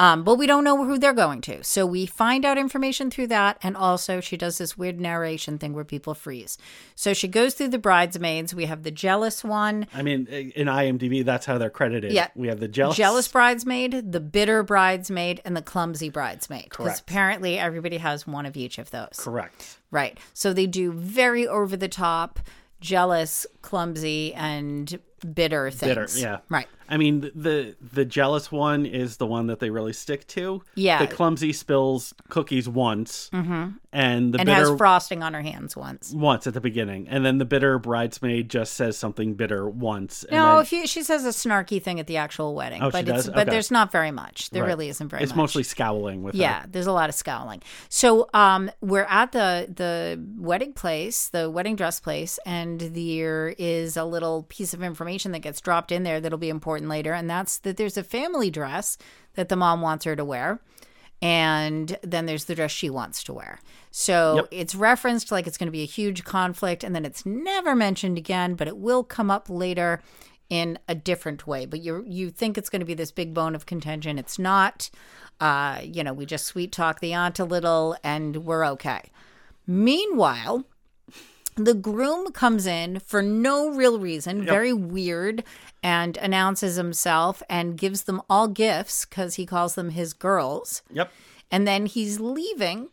Um, 0.00 0.22
but 0.22 0.36
we 0.36 0.46
don't 0.46 0.62
know 0.62 0.84
who 0.84 0.96
they're 0.98 1.12
going 1.12 1.40
to. 1.42 1.64
So 1.64 1.84
we 1.84 2.06
find 2.06 2.44
out 2.44 2.56
information 2.56 3.10
through 3.10 3.26
that. 3.28 3.58
And 3.62 3.76
also, 3.76 4.20
she 4.20 4.36
does 4.36 4.58
this 4.58 4.78
weird 4.78 5.00
narration 5.00 5.58
thing 5.58 5.72
where 5.72 5.84
people 5.84 6.14
freeze. 6.14 6.56
So 6.94 7.12
she 7.12 7.26
goes 7.26 7.54
through 7.54 7.68
the 7.68 7.78
bridesmaids. 7.78 8.54
We 8.54 8.66
have 8.66 8.84
the 8.84 8.92
jealous 8.92 9.42
one, 9.42 9.88
I 9.92 10.02
mean, 10.02 10.26
in 10.28 10.68
IMDb, 10.68 11.24
that's 11.24 11.46
how 11.46 11.58
they're 11.58 11.68
credited. 11.68 12.12
Yeah. 12.12 12.28
We 12.36 12.46
have 12.48 12.60
the 12.60 12.68
jealous. 12.68 12.96
jealous 12.96 13.26
bridesmaid, 13.26 14.12
the 14.12 14.20
bitter 14.20 14.62
bridesmaid, 14.62 15.42
and 15.44 15.56
the 15.56 15.62
clumsy 15.62 16.10
bridesmaid. 16.10 16.70
Because 16.70 17.00
apparently 17.00 17.58
everybody 17.58 17.96
has 17.98 18.26
one 18.26 18.46
of 18.46 18.56
each 18.56 18.78
of 18.78 18.90
those. 18.90 19.16
Correct. 19.18 19.78
Right. 19.90 20.18
So 20.32 20.52
they 20.52 20.66
do 20.66 20.92
very 20.92 21.48
over 21.48 21.76
the 21.76 21.88
top, 21.88 22.38
jealous, 22.80 23.46
clumsy, 23.62 24.32
and 24.34 25.00
bitter 25.34 25.70
things. 25.70 25.94
Bitter, 25.94 26.06
yeah. 26.16 26.38
Right. 26.48 26.66
I 26.90 26.96
mean, 26.96 27.30
the 27.34 27.76
the 27.92 28.06
jealous 28.06 28.50
one 28.50 28.86
is 28.86 29.18
the 29.18 29.26
one 29.26 29.48
that 29.48 29.58
they 29.60 29.68
really 29.68 29.92
stick 29.92 30.26
to. 30.28 30.62
Yeah. 30.74 30.98
The 31.04 31.06
clumsy 31.14 31.52
spills 31.52 32.14
cookies 32.30 32.66
once, 32.66 33.28
mm-hmm. 33.30 33.72
and 33.92 34.32
the 34.32 34.38
And 34.38 34.46
bitter 34.46 34.70
has 34.70 34.78
frosting 34.78 35.22
on 35.22 35.34
her 35.34 35.42
hands 35.42 35.76
once. 35.76 36.14
once 36.14 36.46
at 36.46 36.54
the 36.54 36.62
beginning, 36.62 37.06
and 37.08 37.26
then 37.26 37.36
the 37.36 37.44
bitter 37.44 37.78
bridesmaid 37.78 38.48
just 38.48 38.72
says 38.72 38.96
something 38.96 39.34
bitter 39.34 39.68
once. 39.68 40.22
And 40.24 40.32
No, 40.32 40.62
then 40.62 40.80
you, 40.80 40.86
she 40.86 41.02
says 41.02 41.26
a 41.26 41.28
snarky 41.28 41.82
thing 41.82 42.00
at 42.00 42.06
the 42.06 42.16
actual 42.16 42.54
wedding, 42.54 42.82
Oh, 42.82 42.90
but 42.90 43.04
she 43.04 43.12
it's 43.12 43.24
does? 43.26 43.34
but 43.34 43.40
Okay. 43.42 43.50
there's 43.50 43.70
not 43.70 43.92
very 43.92 44.10
much. 44.10 44.48
There 44.48 44.62
Right. 44.62 44.68
really 44.68 44.88
isn't 44.88 45.08
very 45.08 45.22
it's 45.22 45.32
much. 45.32 45.36
mostly 45.36 45.64
scowling 45.64 46.22
with 46.22 46.34
Yeah, 46.36 46.62
her. 46.62 46.68
there's 46.70 46.86
a 46.86 46.92
lot 46.92 47.10
of 47.10 47.14
scowling. 47.14 47.60
So 47.90 48.30
um, 48.32 48.70
we're 48.80 49.06
at 49.10 49.32
the 49.32 49.68
the 49.76 50.24
wedding 50.38 50.72
place, 50.72 51.28
the 51.28 51.50
wedding 51.50 51.76
dress 51.76 52.00
place, 52.00 52.38
and 52.46 52.80
there 52.80 53.54
is 53.58 53.98
a 53.98 54.04
little 54.06 54.44
piece 54.48 54.72
of 54.72 54.82
information 54.82 55.07
that 55.32 55.40
gets 55.40 55.60
dropped 55.60 55.90
in 55.92 56.02
there 56.02 56.20
that'll 56.20 56.38
be 56.38 56.48
important 56.50 56.90
later, 56.90 57.14
and 57.14 57.30
that's 57.30 57.58
that 57.58 57.76
there's 57.76 57.96
a 57.96 58.02
family 58.04 58.50
dress 58.50 58.98
that 59.34 59.48
the 59.48 59.56
mom 59.56 59.80
wants 59.80 60.04
her 60.04 60.14
to 60.16 60.24
wear. 60.24 60.60
And 61.20 61.98
then 62.02 62.26
there's 62.26 62.44
the 62.44 62.54
dress 62.54 62.70
she 62.70 62.88
wants 62.90 63.24
to 63.24 63.32
wear. 63.32 63.58
So 63.90 64.36
Yep. 64.36 64.48
it's 64.52 64.74
referenced 64.76 65.32
like 65.32 65.48
it's 65.48 65.58
going 65.58 65.66
to 65.66 65.72
be 65.72 65.82
a 65.82 65.86
huge 65.86 66.22
conflict, 66.24 66.84
and 66.84 66.94
then 66.94 67.04
it's 67.04 67.26
never 67.26 67.74
mentioned 67.74 68.18
again, 68.18 68.54
but 68.54 68.68
it 68.68 68.76
will 68.76 69.02
come 69.02 69.28
up 69.30 69.50
later 69.50 70.00
in 70.48 70.78
a 70.86 70.94
different 70.94 71.44
way. 71.46 71.66
But 71.66 71.80
you 71.80 72.04
you 72.06 72.30
think 72.30 72.56
it's 72.56 72.70
going 72.70 72.80
to 72.80 72.86
be 72.86 72.94
this 72.94 73.10
big 73.10 73.34
bone 73.34 73.54
of 73.56 73.66
contention. 73.66 74.18
It's 74.18 74.38
not. 74.38 74.90
Uh, 75.40 75.80
you 75.82 76.02
know, 76.04 76.12
we 76.12 76.24
just 76.26 76.46
sweet 76.46 76.70
talk 76.72 77.00
the 77.00 77.14
aunt 77.14 77.38
a 77.40 77.44
little, 77.44 77.96
and 78.04 78.36
we're 78.44 78.64
okay. 78.66 79.10
Meanwhile, 79.66 80.64
the 81.66 81.74
groom 81.74 82.32
comes 82.32 82.66
in 82.66 83.00
for 83.00 83.22
no 83.22 83.70
real 83.70 83.98
reason, 83.98 84.44
very 84.44 84.72
weird, 84.72 85.42
and 85.82 86.16
announces 86.18 86.76
himself 86.76 87.42
and 87.50 87.76
gives 87.76 88.04
them 88.04 88.20
all 88.30 88.48
gifts 88.48 89.04
because 89.04 89.34
he 89.34 89.44
calls 89.46 89.74
them 89.74 89.90
his 89.90 90.12
girls. 90.12 90.82
Yep. 90.92 91.10
And 91.50 91.66
then 91.66 91.86
he's 91.86 92.20
leaving. 92.20 92.88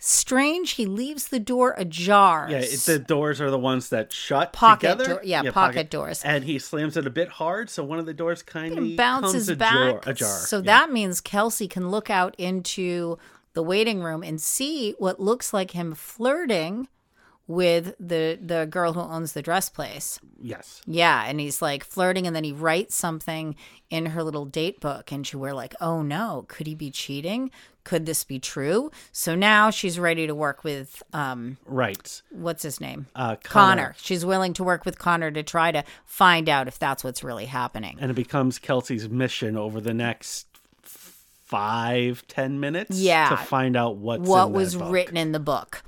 Strange, 0.00 0.72
he 0.72 0.86
leaves 0.86 1.26
the 1.28 1.40
door 1.40 1.74
ajar. 1.76 2.46
Yeah, 2.48 2.58
it, 2.58 2.78
the 2.80 3.00
doors 3.00 3.40
are 3.40 3.50
the 3.50 3.58
ones 3.58 3.88
that 3.88 4.12
shut 4.12 4.52
Pocket 4.52 4.90
together. 4.92 5.04
door- 5.14 5.20
yeah, 5.24 5.50
pocket 5.50 5.90
doors. 5.90 6.22
And 6.24 6.44
he 6.44 6.60
slams 6.60 6.96
it 6.96 7.04
a 7.04 7.10
bit 7.10 7.28
hard, 7.28 7.68
so 7.68 7.82
one 7.82 7.98
of 7.98 8.06
the 8.06 8.14
doors 8.14 8.42
kind 8.44 8.78
of 8.78 8.96
bounces 8.96 9.50
back. 9.56 9.72
ajar. 9.72 10.00
ajar. 10.06 10.28
So 10.28 10.58
Yeah. 10.58 10.62
that 10.62 10.92
means 10.92 11.20
Kelsey 11.20 11.66
can 11.66 11.90
look 11.90 12.10
out 12.10 12.36
into 12.38 13.18
the 13.54 13.62
waiting 13.62 14.00
room 14.00 14.22
and 14.22 14.40
see 14.40 14.92
what 15.00 15.18
looks 15.18 15.52
like 15.52 15.72
him 15.72 15.94
flirting 15.96 16.86
with 17.48 17.94
the 17.98 18.38
the 18.40 18.66
girl 18.70 18.92
who 18.92 19.00
owns 19.00 19.32
the 19.32 19.42
dress 19.42 19.68
place. 19.68 20.20
yes, 20.40 20.82
Yeah, 20.86 21.24
and 21.26 21.40
he's 21.40 21.60
like 21.60 21.82
flirting, 21.82 22.26
and 22.26 22.36
then 22.36 22.44
he 22.44 22.52
writes 22.52 22.94
something 22.94 23.56
in 23.90 24.06
her 24.06 24.22
little 24.22 24.44
date 24.44 24.78
book, 24.80 25.10
and 25.10 25.26
she 25.26 25.36
we're 25.36 25.54
like, 25.54 25.74
"Oh 25.80 26.02
no, 26.02 26.44
could 26.46 26.66
he 26.66 26.74
be 26.76 26.90
cheating? 26.90 27.50
Could 27.84 28.04
this 28.04 28.22
be 28.22 28.38
true?" 28.38 28.90
So 29.12 29.34
now 29.34 29.70
she's 29.70 29.98
ready 29.98 30.26
to 30.26 30.34
work 30.34 30.62
with 30.62 31.02
um, 31.14 31.56
right. 31.64 32.20
what's 32.30 32.62
his 32.62 32.82
name, 32.82 33.06
Uh, 33.16 33.36
Connor. 33.42 33.94
She's 33.96 34.26
willing 34.26 34.52
to 34.52 34.62
work 34.62 34.84
with 34.84 34.98
Connor 34.98 35.30
to 35.30 35.42
try 35.42 35.72
to 35.72 35.82
find 36.04 36.50
out 36.50 36.68
if 36.68 36.78
that's 36.78 37.02
what's 37.02 37.24
really 37.24 37.46
happening. 37.46 37.96
and 37.98 38.10
it 38.10 38.14
becomes 38.14 38.58
Kelsey's 38.58 39.08
mission 39.08 39.56
over 39.56 39.80
the 39.80 39.94
next 39.94 40.46
five 40.82 42.26
ten 42.28 42.60
minutes. 42.60 42.98
Yeah. 43.00 43.30
to 43.30 43.36
find 43.38 43.76
out 43.76 43.96
what's 43.96 44.28
what 44.28 44.50
was 44.52 44.76
book. 44.76 44.92
written 44.92 45.16
in 45.16 45.32
the 45.32 45.40
book. 45.40 45.82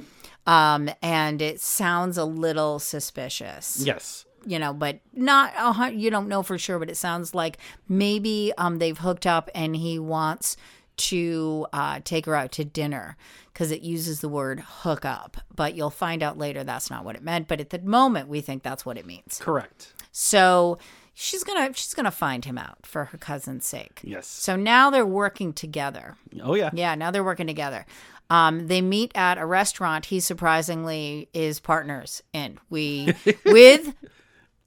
Um, 0.46 0.90
and 1.02 1.40
it 1.42 1.60
sounds 1.60 2.16
a 2.18 2.24
little 2.24 2.78
suspicious. 2.78 3.82
Yes, 3.84 4.24
you 4.46 4.58
know, 4.58 4.72
but 4.72 5.00
not 5.12 5.52
a 5.58 5.72
hun- 5.72 5.98
you 5.98 6.10
don't 6.10 6.28
know 6.28 6.42
for 6.42 6.56
sure, 6.58 6.78
but 6.78 6.88
it 6.90 6.96
sounds 6.96 7.34
like 7.34 7.58
maybe 7.88 8.52
um 8.58 8.78
they've 8.78 8.98
hooked 8.98 9.26
up 9.26 9.50
and 9.54 9.76
he 9.76 9.98
wants 9.98 10.56
to 10.96 11.66
uh, 11.72 11.98
take 12.04 12.26
her 12.26 12.34
out 12.34 12.52
to 12.52 12.62
dinner 12.64 13.16
because 13.52 13.70
it 13.70 13.80
uses 13.80 14.20
the 14.20 14.28
word 14.28 14.60
hook 14.60 15.04
up. 15.06 15.38
But 15.54 15.74
you'll 15.74 15.88
find 15.88 16.22
out 16.22 16.36
later 16.36 16.62
that's 16.62 16.90
not 16.90 17.04
what 17.06 17.16
it 17.16 17.22
meant. 17.22 17.48
But 17.48 17.58
at 17.60 17.70
the 17.70 17.78
moment, 17.78 18.28
we 18.28 18.42
think 18.42 18.62
that's 18.62 18.84
what 18.84 18.98
it 18.98 19.06
means. 19.06 19.38
correct. 19.40 19.94
So 20.12 20.78
she's 21.20 21.44
gonna 21.44 21.72
she's 21.74 21.92
gonna 21.94 22.10
find 22.10 22.44
him 22.44 22.56
out 22.56 22.78
for 22.84 23.06
her 23.06 23.18
cousin's 23.18 23.66
sake. 23.66 24.00
Yes. 24.02 24.26
So 24.26 24.56
now 24.56 24.90
they're 24.90 25.06
working 25.06 25.52
together. 25.52 26.16
Oh 26.42 26.54
yeah. 26.54 26.70
Yeah, 26.72 26.94
now 26.94 27.10
they're 27.10 27.24
working 27.24 27.46
together. 27.46 27.84
Um, 28.30 28.68
they 28.68 28.80
meet 28.80 29.12
at 29.14 29.38
a 29.38 29.44
restaurant. 29.46 30.06
He 30.06 30.20
surprisingly 30.20 31.28
is 31.34 31.60
partners 31.60 32.22
in 32.32 32.58
we 32.70 33.12
with 33.44 33.94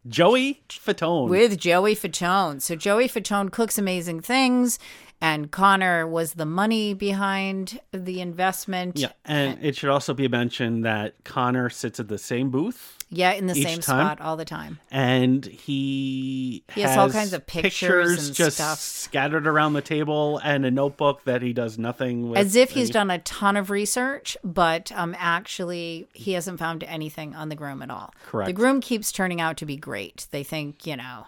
Joey 0.08 0.62
Fatone. 0.70 1.30
with 1.30 1.58
Joey 1.58 1.96
Fatone. 1.96 2.62
So 2.62 2.76
Joey 2.76 3.08
Fatone 3.08 3.50
cooks 3.52 3.78
amazing 3.78 4.20
things, 4.20 4.80
and 5.22 5.50
Connor 5.50 6.06
was 6.06 6.34
the 6.34 6.46
money 6.46 6.94
behind 6.94 7.80
the 7.94 8.20
investment. 8.20 9.00
yeah, 9.00 9.14
and 9.24 9.64
it 9.64 9.78
should 9.78 9.90
also 9.90 10.14
be 10.14 10.28
mentioned 10.28 10.84
that 10.84 11.24
Connor 11.24 11.70
sits 11.70 12.02
at 12.02 12.10
the 12.10 12.18
same 12.18 12.50
booth, 12.50 12.98
Yeah, 13.14 13.32
in 13.34 13.48
the 13.48 13.56
same 13.56 13.80
time? 13.80 13.82
spot 13.82 14.22
all 14.22 14.36
the 14.38 14.46
time. 14.46 14.80
and 14.92 15.46
he 15.46 16.64
He 16.74 16.82
has 16.82 16.98
all 16.98 17.10
kinds 17.10 17.34
of 17.34 17.46
pictures 17.46 18.28
and 18.28 18.36
just 18.36 18.58
stuff. 18.58 18.80
scattered 18.80 19.48
around 19.48 19.74
the 19.74 19.82
table, 19.82 20.40
and 20.44 20.66
a 20.66 20.72
notebook 20.72 21.24
that 21.26 21.42
he 21.42 21.54
does 21.54 21.78
nothing 21.78 22.30
with. 22.30 22.38
As 22.40 22.56
if 22.56 22.72
he's 22.72 22.88
any- 22.90 22.94
done 22.94 23.12
a 23.12 23.20
ton 23.20 23.56
of 23.58 23.70
research, 23.70 24.36
but 24.44 24.92
um, 24.94 25.16
actually 25.18 26.08
he 26.14 26.34
hasn't 26.34 26.60
found 26.60 26.84
anything 26.84 27.36
on 27.36 27.50
the 27.50 27.56
groom 27.56 27.82
at 27.82 27.90
all. 27.90 28.14
Correct. 28.26 28.48
The 28.48 28.54
groom 28.54 28.82
keeps 28.82 29.12
turning 29.12 29.40
out 29.42 29.58
to 29.58 29.66
be 29.66 29.78
great. 29.78 30.28
They 30.32 30.44
think, 30.44 30.86
you 30.86 30.96
know, 30.98 31.28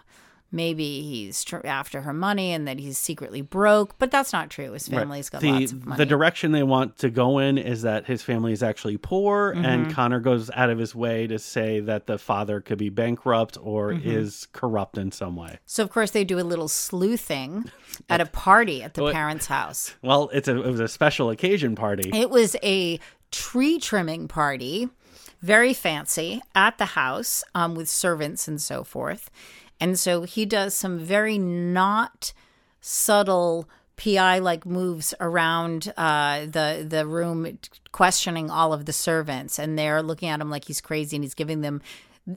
maybe 0.52 1.02
he's 1.02 1.42
tr- 1.44 1.64
after 1.66 2.02
her 2.02 2.12
money 2.12 2.52
and 2.52 2.66
that 2.68 2.78
he's 2.78 2.96
secretly 2.98 3.40
broke, 3.42 3.98
but 3.98 4.10
that's 4.10 4.32
not 4.32 4.48
true. 4.48 4.72
His 4.72 4.88
Right. 4.88 5.00
family's 5.00 5.28
got 5.28 5.40
the, 5.40 5.50
lots 5.52 5.72
of 5.72 5.84
money. 5.84 5.98
The 5.98 6.06
direction 6.06 6.52
they 6.52 6.62
want 6.62 6.98
to 6.98 7.10
go 7.10 7.38
in 7.38 7.58
is 7.58 7.82
that 7.82 8.06
his 8.06 8.22
family 8.22 8.52
is 8.52 8.62
actually 8.62 8.96
poor, 8.96 9.52
Mm-hmm. 9.54 9.64
and 9.64 9.92
Connor 9.92 10.20
goes 10.20 10.50
out 10.54 10.70
of 10.70 10.78
his 10.78 10.94
way 10.94 11.26
to 11.26 11.38
say 11.38 11.80
that 11.80 12.06
the 12.06 12.16
father 12.18 12.60
could 12.60 12.78
be 12.78 12.88
bankrupt 12.88 13.58
or 13.60 13.92
Mm-hmm. 13.92 14.08
is 14.08 14.46
corrupt 14.52 14.96
in 14.98 15.10
some 15.12 15.36
way. 15.36 15.58
so 15.66 15.82
of 15.82 15.90
course 15.90 16.12
they 16.12 16.24
do 16.24 16.38
a 16.38 16.46
little 16.46 16.68
sleuthing 16.68 17.64
at 18.08 18.20
a 18.20 18.26
party 18.26 18.82
at 18.82 18.94
the 18.94 19.02
What- 19.02 19.12
parents' 19.14 19.46
house. 19.46 19.94
Well, 20.02 20.30
it's 20.32 20.48
a 20.48 20.56
it 20.62 20.70
was 20.70 20.80
a 20.80 20.88
special 20.88 21.30
occasion 21.30 21.74
party. 21.74 22.10
It 22.14 22.30
was 22.30 22.54
a 22.62 22.98
tree 23.32 23.78
trimming 23.78 24.28
party, 24.28 24.88
very 25.42 25.74
fancy, 25.74 26.40
at 26.54 26.78
the 26.78 26.84
house 26.86 27.42
um, 27.54 27.74
with 27.74 27.88
servants 27.88 28.46
and 28.48 28.60
so 28.60 28.84
forth. 28.84 29.30
And 29.80 29.98
so 29.98 30.22
he 30.22 30.46
does 30.46 30.74
some 30.74 30.98
very 30.98 31.38
not 31.38 32.32
subtle 32.80 33.68
PI 33.96 34.38
like 34.40 34.66
moves 34.66 35.14
around 35.20 35.92
uh, 35.96 36.40
the 36.46 36.84
the 36.88 37.06
room, 37.06 37.58
questioning 37.92 38.50
all 38.50 38.72
of 38.72 38.84
the 38.84 38.92
servants, 38.92 39.58
and 39.58 39.78
they're 39.78 40.02
looking 40.02 40.28
at 40.28 40.40
him 40.40 40.50
like 40.50 40.66
he's 40.66 40.80
crazy, 40.82 41.16
and 41.16 41.24
he's 41.24 41.34
giving 41.34 41.62
them 41.62 41.80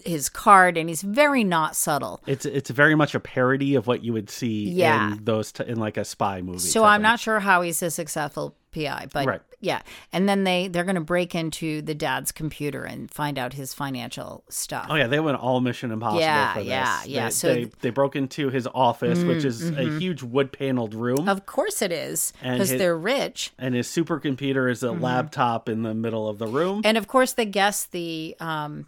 his 0.05 0.29
card, 0.29 0.77
and 0.77 0.87
he's 0.87 1.01
very 1.01 1.43
not 1.43 1.75
subtle. 1.75 2.21
It's 2.27 2.45
it's 2.45 2.69
very 2.69 2.95
much 2.95 3.13
a 3.13 3.19
parody 3.19 3.75
of 3.75 3.87
what 3.87 4.03
you 4.03 4.13
would 4.13 4.29
see 4.29 4.69
Yeah. 4.69 5.13
in 5.13 5.25
those 5.25 5.51
t- 5.51 5.65
in 5.67 5.77
like 5.79 5.97
a 5.97 6.05
spy 6.05 6.41
movie. 6.41 6.59
So 6.59 6.83
I'm 6.85 7.01
not 7.01 7.19
sure 7.19 7.39
how 7.41 7.61
he's 7.61 7.81
a 7.83 7.91
successful 7.91 8.55
PI, 8.71 9.07
but 9.13 9.25
Right. 9.25 9.41
yeah. 9.59 9.81
And 10.13 10.27
then 10.29 10.43
they 10.43 10.67
they're 10.67 10.83
going 10.83 10.95
to 10.95 11.01
break 11.01 11.33
into 11.35 11.81
the 11.81 11.93
dad's 11.95 12.31
computer 12.31 12.83
and 12.83 13.09
find 13.09 13.37
out 13.39 13.53
his 13.53 13.73
financial 13.73 14.43
stuff. 14.49 14.87
Oh 14.89 14.95
yeah, 14.95 15.07
they 15.07 15.19
went 15.19 15.37
all 15.37 15.59
Mission 15.61 15.91
Impossible 15.91 16.21
Yeah, 16.21 16.53
for 16.53 16.59
this. 16.59 16.67
yeah, 16.67 17.03
yeah. 17.05 17.25
They, 17.25 17.31
So- 17.31 17.53
they, 17.53 17.63
they 17.81 17.89
broke 17.89 18.15
into 18.15 18.49
his 18.49 18.67
office, 18.73 19.23
which 19.23 19.43
is 19.45 19.69
a 19.69 19.83
huge 19.99 20.21
wood 20.23 20.51
paneled 20.51 20.93
room, 20.93 21.27
Of 21.27 21.45
course 21.45 21.81
it 21.81 21.91
is 21.91 22.33
because 22.41 22.69
they're 22.69 22.97
rich. 22.97 23.51
and 23.57 23.73
his 23.75 23.87
supercomputer 23.87 24.69
is 24.71 24.83
a 24.83 24.87
Mm-hmm. 24.87 25.03
laptop 25.03 25.69
in 25.69 25.83
the 25.83 25.93
middle 25.93 26.27
of 26.27 26.37
the 26.39 26.47
room. 26.47 26.81
And 26.83 26.97
of 26.97 27.07
course 27.07 27.33
they 27.33 27.45
guess 27.45 27.85
the 27.85 28.35
um 28.39 28.87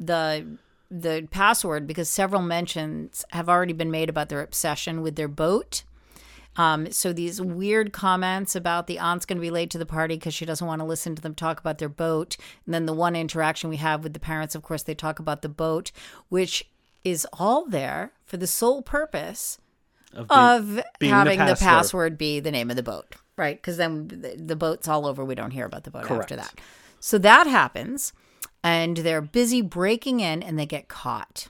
the 0.00 0.46
the 0.90 1.28
password 1.30 1.86
because 1.86 2.08
several 2.08 2.40
mentions 2.40 3.24
have 3.30 3.48
already 3.48 3.72
been 3.74 3.90
made 3.90 4.08
about 4.08 4.28
their 4.30 4.40
obsession 4.40 5.02
with 5.02 5.16
their 5.16 5.28
boat. 5.28 5.82
Um, 6.58 6.90
so 6.92 7.12
these 7.12 7.40
weird 7.40 7.92
comments 7.92 8.54
about 8.56 8.86
the 8.88 8.98
aunt's 8.98 9.24
going 9.24 9.38
to 9.38 9.40
be 9.42 9.50
late 9.50 9.70
to 9.70 9.78
the 9.78 9.86
party 9.86 10.16
because 10.16 10.34
she 10.34 10.44
doesn't 10.44 10.66
want 10.66 10.80
to 10.80 10.84
listen 10.84 11.14
to 11.14 11.22
them 11.22 11.34
talk 11.34 11.60
about 11.60 11.78
their 11.78 11.88
boat, 11.88 12.36
and 12.66 12.74
then 12.74 12.84
the 12.84 12.92
one 12.92 13.16
interaction 13.16 13.70
we 13.70 13.76
have 13.76 14.02
with 14.02 14.12
the 14.12 14.20
parents, 14.20 14.54
of 14.54 14.62
course, 14.62 14.82
they 14.82 14.94
talk 14.94 15.18
about 15.20 15.42
the 15.42 15.48
boat, 15.48 15.92
which 16.28 16.68
is 17.04 17.26
all 17.32 17.64
there 17.66 18.12
for 18.26 18.36
the 18.36 18.46
sole 18.46 18.82
purpose 18.82 19.58
Of, 20.12 20.26
the- 20.28 20.34
of 20.34 20.80
the 21.00 21.08
having 21.08 21.38
the, 21.38 21.44
password. 21.54 21.58
password 21.58 22.18
be 22.18 22.40
the 22.40 22.50
name 22.50 22.70
of 22.70 22.76
the 22.76 22.82
boat, 22.82 23.14
right? 23.36 23.56
Because 23.56 23.76
then 23.76 24.08
the, 24.08 24.34
the 24.36 24.56
boat's 24.56 24.88
all 24.88 25.06
over. 25.06 25.24
We 25.24 25.36
don't 25.36 25.52
hear 25.52 25.64
about 25.64 25.84
the 25.84 25.90
boat 25.92 26.02
Correct. 26.04 26.22
after 26.32 26.36
that. 26.36 26.54
So 26.98 27.18
that 27.18 27.46
happens, 27.46 28.12
and 28.64 28.96
they're 28.98 29.20
busy 29.22 29.62
breaking 29.62 30.18
in, 30.18 30.42
and 30.42 30.58
they 30.58 30.66
get 30.66 30.88
caught. 30.88 31.46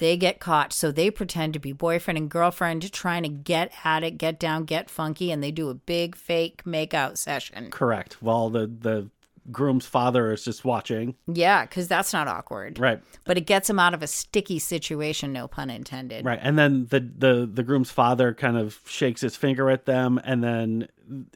They 0.00 0.16
get 0.16 0.40
caught, 0.40 0.72
so 0.72 0.90
they 0.90 1.10
pretend 1.10 1.52
to 1.52 1.58
be 1.60 1.72
boyfriend 1.72 2.16
and 2.18 2.30
girlfriend, 2.30 2.90
trying 2.92 3.22
to 3.22 3.28
get 3.28 3.70
at 3.84 4.02
it, 4.02 4.18
get 4.18 4.40
down, 4.40 4.64
get 4.64 4.90
funky, 4.90 5.30
and 5.30 5.42
they 5.42 5.50
do 5.50 5.68
a 5.68 5.74
big 5.74 6.16
fake 6.16 6.64
makeout 6.64 7.18
session. 7.18 7.70
correct. 7.70 8.16
While 8.20 8.50
the 8.50 8.66
the 8.66 9.10
groom's 9.52 9.84
father 9.86 10.32
is 10.32 10.44
just 10.44 10.64
watching. 10.64 11.16
Yeah, 11.26 11.64
because 11.64 11.86
that's 11.88 12.12
not 12.12 12.28
awkward, 12.28 12.78
Right. 12.78 13.00
But 13.24 13.36
it 13.36 13.46
gets 13.46 13.68
him 13.68 13.78
out 13.78 13.94
of 13.94 14.02
a 14.02 14.06
sticky 14.06 14.58
situation, 14.58 15.32
no 15.32 15.48
pun 15.48 15.70
intended. 15.70 16.24
Right. 16.24 16.38
And 16.40 16.58
then 16.58 16.86
the 16.86 17.00
the 17.00 17.50
the 17.52 17.62
groom's 17.62 17.90
father 17.90 18.32
kind 18.34 18.56
of 18.56 18.78
shakes 18.86 19.20
his 19.22 19.36
finger 19.36 19.68
at 19.70 19.86
them 19.86 20.20
and 20.24 20.42
then 20.42 20.88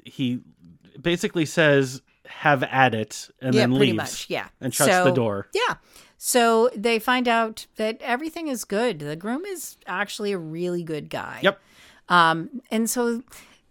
he 0.04 0.40
basically 1.00 1.44
says 1.46 2.02
have 2.26 2.62
at 2.62 2.94
it 2.94 3.28
and 3.42 3.54
yeah, 3.54 3.62
then 3.62 3.70
pretty 3.76 3.92
leaves. 3.92 3.96
much. 3.96 4.30
Yeah, 4.30 4.48
And 4.60 4.72
shuts 4.72 5.04
the 5.04 5.10
door. 5.12 5.48
Yeah. 5.52 5.74
So 6.18 6.70
they 6.74 6.98
find 6.98 7.28
out 7.28 7.66
that 7.76 8.00
everything 8.00 8.48
is 8.48 8.64
good. 8.64 8.98
The 8.98 9.16
groom 9.16 9.44
is 9.44 9.76
actually 9.86 10.32
a 10.32 10.38
really 10.38 10.82
good 10.82 11.10
guy. 11.10 11.40
Yep. 11.42 11.60
Um, 12.08 12.62
and 12.70 12.88
so 12.88 13.22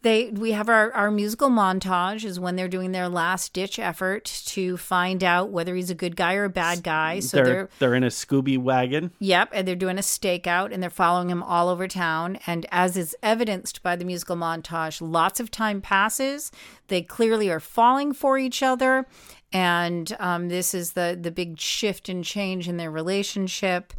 they 0.04 0.30
we 0.32 0.52
have 0.52 0.70
our, 0.70 0.92
our 0.92 1.10
musical 1.10 1.50
montage 1.50 2.26
is 2.26 2.40
when 2.40 2.56
they're 2.56 2.68
doing 2.68 2.92
their 2.92 3.10
last 3.10 3.54
ditch 3.54 3.80
effort 3.80 4.26
to 4.46 4.78
find 4.78 5.24
out 5.24 5.50
whether 5.50 5.76
he's 5.76 5.90
a 5.90 5.96
good 5.96 6.16
guy 6.16 6.36
or 6.36 6.44
a 6.44 6.50
bad 6.50 6.84
guy. 6.84 7.22
So 7.22 7.38
they're, 7.38 7.46
they're 7.46 7.70
they're 7.80 7.96
in 7.96 8.04
a 8.04 8.10
Scooby 8.10 8.58
wagon. 8.58 9.12
Yep, 9.20 9.50
and 9.54 9.68
they're 9.68 9.76
doing 9.76 9.98
a 9.98 10.02
stakeout 10.02 10.74
and 10.74 10.84
they're 10.84 10.90
following 10.90 11.30
him 11.30 11.42
all 11.42 11.70
over 11.70 11.88
town. 11.88 12.38
And 12.46 12.66
as 12.72 12.96
is 12.98 13.16
evidenced 13.24 13.82
by 13.82 13.96
the 13.96 14.06
musical 14.06 14.36
montage, 14.36 15.00
lots 15.02 15.40
of 15.40 15.50
time 15.50 15.82
passes. 15.82 16.52
They 16.88 17.02
clearly 17.02 17.50
are 17.50 17.62
falling 17.62 18.14
for 18.14 18.38
each 18.38 18.62
other. 18.62 19.08
And 19.54 20.16
um, 20.20 20.50
this 20.50 20.74
is 20.74 20.94
the, 20.94 21.18
the 21.20 21.32
big 21.32 21.60
shift 21.60 22.10
and 22.10 22.24
change 22.26 22.68
in 22.68 22.78
their 22.78 22.92
relationship. 22.92 23.94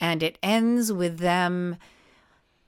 And 0.00 0.22
it 0.22 0.36
ends 0.42 0.92
with 0.92 1.18
them 1.18 1.76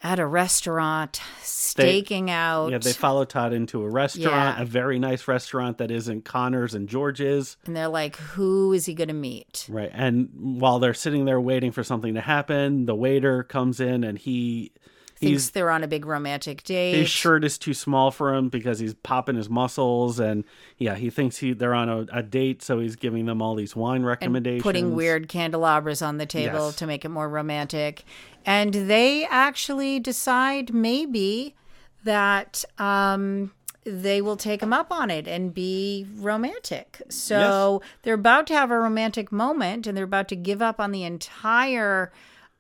at 0.01 0.21
a 0.21 0.27
restaurant 0.27 1.21
staking 1.43 2.31
out. 2.31 2.71
Yeah, 2.71 2.79
they 2.79 2.93
follow 2.93 3.25
Todd 3.25 3.53
into 3.53 3.83
a 3.83 3.91
restaurant, 3.91 4.57
Yeah. 4.57 4.63
a 4.63 4.65
very 4.65 4.99
nice 5.01 5.27
restaurant 5.27 5.79
that 5.79 5.91
isn't 5.91 6.25
Connor's 6.25 6.73
and 6.73 6.89
George's. 6.89 7.57
and 7.67 7.77
they're 7.77 7.89
like, 7.89 8.15
who 8.17 8.73
is 8.73 8.87
he 8.87 8.95
going 8.95 9.09
to 9.09 9.15
meet? 9.15 9.67
Right. 9.69 9.91
And 9.93 10.29
while 10.61 10.79
they're 10.79 10.95
sitting 10.95 11.25
there 11.25 11.41
waiting 11.41 11.73
for 11.73 11.83
something 11.83 12.15
to 12.15 12.21
happen, 12.21 12.87
the 12.87 12.95
waiter 12.95 13.43
comes 13.43 13.81
in 13.81 14.05
and 14.05 14.17
he 14.17 14.71
Thinks 15.19 15.31
he's 15.45 15.51
they're 15.51 15.71
on 15.71 15.83
a 15.83 15.89
big 15.89 16.07
romantic 16.07 16.63
date. 16.63 16.95
his 16.95 17.11
shirt 17.11 17.45
is 17.45 17.59
too 17.59 17.75
small 17.75 18.11
for 18.11 18.33
him 18.35 18.49
because 18.49 18.79
he's 18.79 18.95
popping 18.95 19.35
his 19.37 19.51
muscles 19.51 20.21
and 20.21 20.45
yeah, 20.79 20.95
he 20.95 21.11
thinks 21.11 21.39
he 21.39 21.53
they're 21.53 21.75
on 21.75 21.89
a, 21.89 22.07
a 22.13 22.23
date, 22.23 22.63
so 22.63 22.79
he's 22.79 22.95
giving 22.97 23.27
them 23.27 23.43
all 23.43 23.55
these 23.57 23.75
wine 23.75 24.05
recommendations. 24.05 24.63
putting 24.63 24.95
weird 24.95 25.29
candelabras 25.29 26.03
on 26.03 26.19
the 26.19 26.27
table 26.27 26.67
Yes. 26.67 26.77
to 26.77 26.87
make 26.87 27.05
it 27.05 27.09
more 27.09 27.29
romantic. 27.29 28.05
And 28.47 28.73
they 28.73 29.27
actually 29.27 29.99
decide 30.01 30.73
maybe 30.73 31.55
that 32.05 32.65
um, 32.79 33.53
they 33.85 34.23
will 34.23 34.37
take 34.37 34.63
him 34.63 34.73
up 34.73 34.93
on 34.93 35.11
it 35.11 35.27
and 35.27 35.53
be 35.53 36.07
romantic. 36.17 37.03
So 37.09 37.83
they're 38.03 38.15
about 38.15 38.47
to 38.49 38.55
have 38.55 38.71
a 38.71 38.79
romantic 38.79 39.33
moment 39.33 39.87
and 39.87 39.97
they're 39.97 40.05
about 40.05 40.29
to 40.29 40.37
give 40.37 40.63
up 40.63 40.79
on 40.79 40.93
the 40.93 41.03
entire 41.05 42.13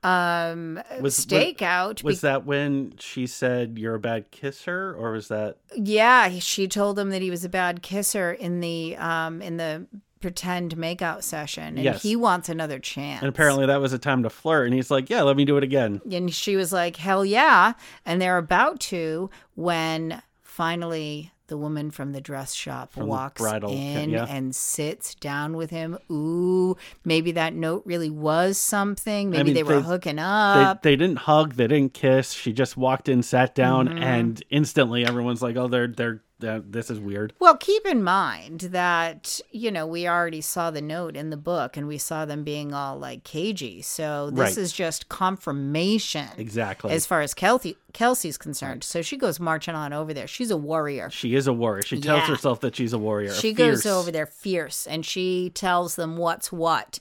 um 0.05 0.81
Was- 1.01 1.25
stakeout 1.27 2.03
Was 2.05 2.21
that 2.21 2.45
when 2.47 2.95
she 2.99 3.27
said 3.27 3.79
you're 3.79 3.97
a 3.97 4.01
bad 4.01 4.31
kisser 4.31 4.95
or 4.97 5.13
was 5.13 5.29
that 5.29 5.57
yeah 5.75 6.29
she 6.39 6.69
told 6.69 6.99
him 6.99 7.11
that 7.11 7.21
he 7.23 7.31
was 7.31 7.45
a 7.45 7.49
bad 7.49 7.83
kisser 7.83 8.33
in 8.33 8.61
the 8.61 8.97
um 8.97 9.43
in 9.43 9.57
the 9.57 9.87
pretend 10.21 10.77
makeout 10.77 11.23
session 11.23 11.77
and 11.77 11.85
Yes. 11.85 12.03
he 12.03 12.15
wants 12.17 12.49
another 12.49 12.79
chance 12.79 13.23
and 13.23 13.29
apparently 13.29 13.67
that 13.67 13.81
was 13.81 13.93
a 13.93 13.99
time 13.99 14.23
to 14.25 14.31
flirt 14.31 14.67
and 14.67 14.75
he's 14.75 14.91
like, 14.91 15.09
"Yeah, 15.11 15.23
let 15.23 15.37
me 15.37 15.45
do 15.45 15.57
it 15.57 15.63
again." 15.63 16.01
And 16.11 16.33
she 16.35 16.57
was 16.57 16.73
like, 16.73 16.97
hell 16.97 17.25
yeah. 17.25 17.75
And 18.05 18.21
they're 18.21 18.37
about 18.39 18.81
to 18.91 19.31
when 19.55 20.21
finally 20.43 21.31
the 21.49 21.57
woman 21.59 21.91
from 21.91 22.13
the 22.13 22.21
dress 22.21 22.55
shop 22.55 22.93
the 22.95 23.05
walks 23.05 23.41
bridal- 23.43 23.73
in 23.73 24.11
yeah. 24.11 24.27
and 24.29 24.55
sits 24.55 25.15
down 25.17 25.57
with 25.57 25.71
him. 25.71 25.99
Ooh, 26.11 26.77
maybe 27.05 27.33
that 27.33 27.55
note 27.55 27.83
really 27.85 28.11
was 28.11 28.57
something. 28.59 29.31
Maybe 29.31 29.45
mean, 29.45 29.55
they 29.55 29.63
were 29.63 29.81
they- 29.81 29.87
hooking 29.87 30.17
They, 30.17 30.23
up. 30.23 30.83
they 30.83 30.97
didn't 30.97 31.19
hug, 31.19 31.55
they 31.55 31.67
didn't 31.67 31.95
kiss. 31.95 32.33
She 32.33 32.53
just 32.53 32.77
walked 32.77 33.09
in, 33.09 33.23
sat 33.23 33.55
down, 33.55 33.89
Mm-hmm. 33.89 33.99
and 34.03 34.43
instantly 34.51 35.05
everyone's 35.05 35.43
like, 35.43 35.57
"Oh, 35.57 35.69
they're 35.69 35.89
they're, 35.89 36.23
they're 36.41 36.61
this 36.61 36.91
is 36.91 37.01
weird." 37.01 37.33
well, 37.39 37.57
keep 37.57 37.85
in 37.87 38.03
mind 38.05 38.61
that, 38.73 39.41
you 39.51 39.71
know, 39.71 39.87
we 39.87 40.07
already 40.09 40.41
saw 40.41 40.71
the 40.71 40.81
note 40.83 41.17
in 41.17 41.31
the 41.31 41.37
book 41.37 41.77
and 41.77 41.87
we 41.89 41.99
saw 41.99 42.25
them 42.25 42.45
being 42.45 42.73
all 42.73 42.99
like 42.99 43.25
cagey. 43.25 43.83
So 43.83 44.31
this 44.31 44.39
Right. 44.39 44.59
is 44.59 44.73
just 44.73 45.09
confirmation. 45.09 46.29
Exactly. 46.37 46.93
As 46.93 47.07
far 47.07 47.21
as 47.23 47.35
Kelsey, 47.35 47.77
Kelsey's 47.93 48.39
concerned. 48.39 48.85
So 48.85 49.03
she 49.03 49.17
goes 49.17 49.41
marching 49.41 49.75
on 49.75 49.93
over 49.93 50.15
there. 50.15 50.27
She's 50.27 50.51
a 50.51 50.57
warrior. 50.57 51.11
she 51.11 51.35
is 51.35 51.47
a 51.47 51.53
warrior. 51.53 51.83
She 51.83 52.01
tells 52.01 52.21
Yeah. 52.21 52.27
herself 52.35 52.61
that 52.61 52.77
she's 52.77 52.93
a 52.93 52.99
warrior. 52.99 53.33
She 53.35 53.55
fierce. 53.55 53.83
goes 53.83 53.87
over 53.93 54.11
there 54.11 54.27
fierce 54.27 54.87
and 54.87 55.05
she 55.05 55.51
tells 55.55 55.97
them 55.97 56.17
what's 56.17 56.53
what. 56.53 57.01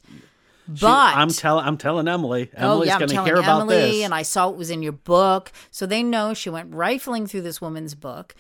She- 0.73 0.81
But 0.81 1.15
I'm 1.15 1.29
telling 1.29 1.63
I'm 1.65 1.77
telling 1.77 2.07
Emily. 2.09 2.49
oh 2.57 2.71
Emily's 2.81 2.87
yeah, 2.87 2.97
going 2.99 3.09
to 3.11 3.23
hear 3.23 3.35
about 3.37 3.61
Emily, 3.61 3.75
this. 3.77 4.03
and 4.05 4.13
I 4.13 4.23
saw 4.23 4.49
it 4.49 4.57
was 4.57 4.69
in 4.69 4.81
your 4.83 4.91
book, 4.91 5.51
so 5.71 5.85
they 5.85 6.03
know 6.03 6.33
she 6.33 6.49
went 6.49 6.73
rifling 6.73 7.25
through 7.25 7.43
this 7.43 7.61
woman's 7.61 7.95
book. 7.95 8.35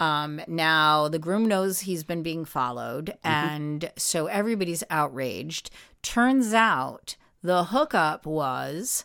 Um, 0.00 0.40
now 0.48 1.08
the 1.08 1.18
groom 1.18 1.44
knows 1.46 1.80
he's 1.80 2.02
been 2.04 2.22
being 2.22 2.44
followed, 2.44 3.06
Mm-hmm. 3.24 3.28
and 3.28 3.92
so 3.96 4.26
everybody's 4.26 4.82
outraged. 4.90 5.70
Turns 6.02 6.54
out 6.54 7.16
the 7.42 7.64
hookup 7.64 8.24
was 8.26 9.04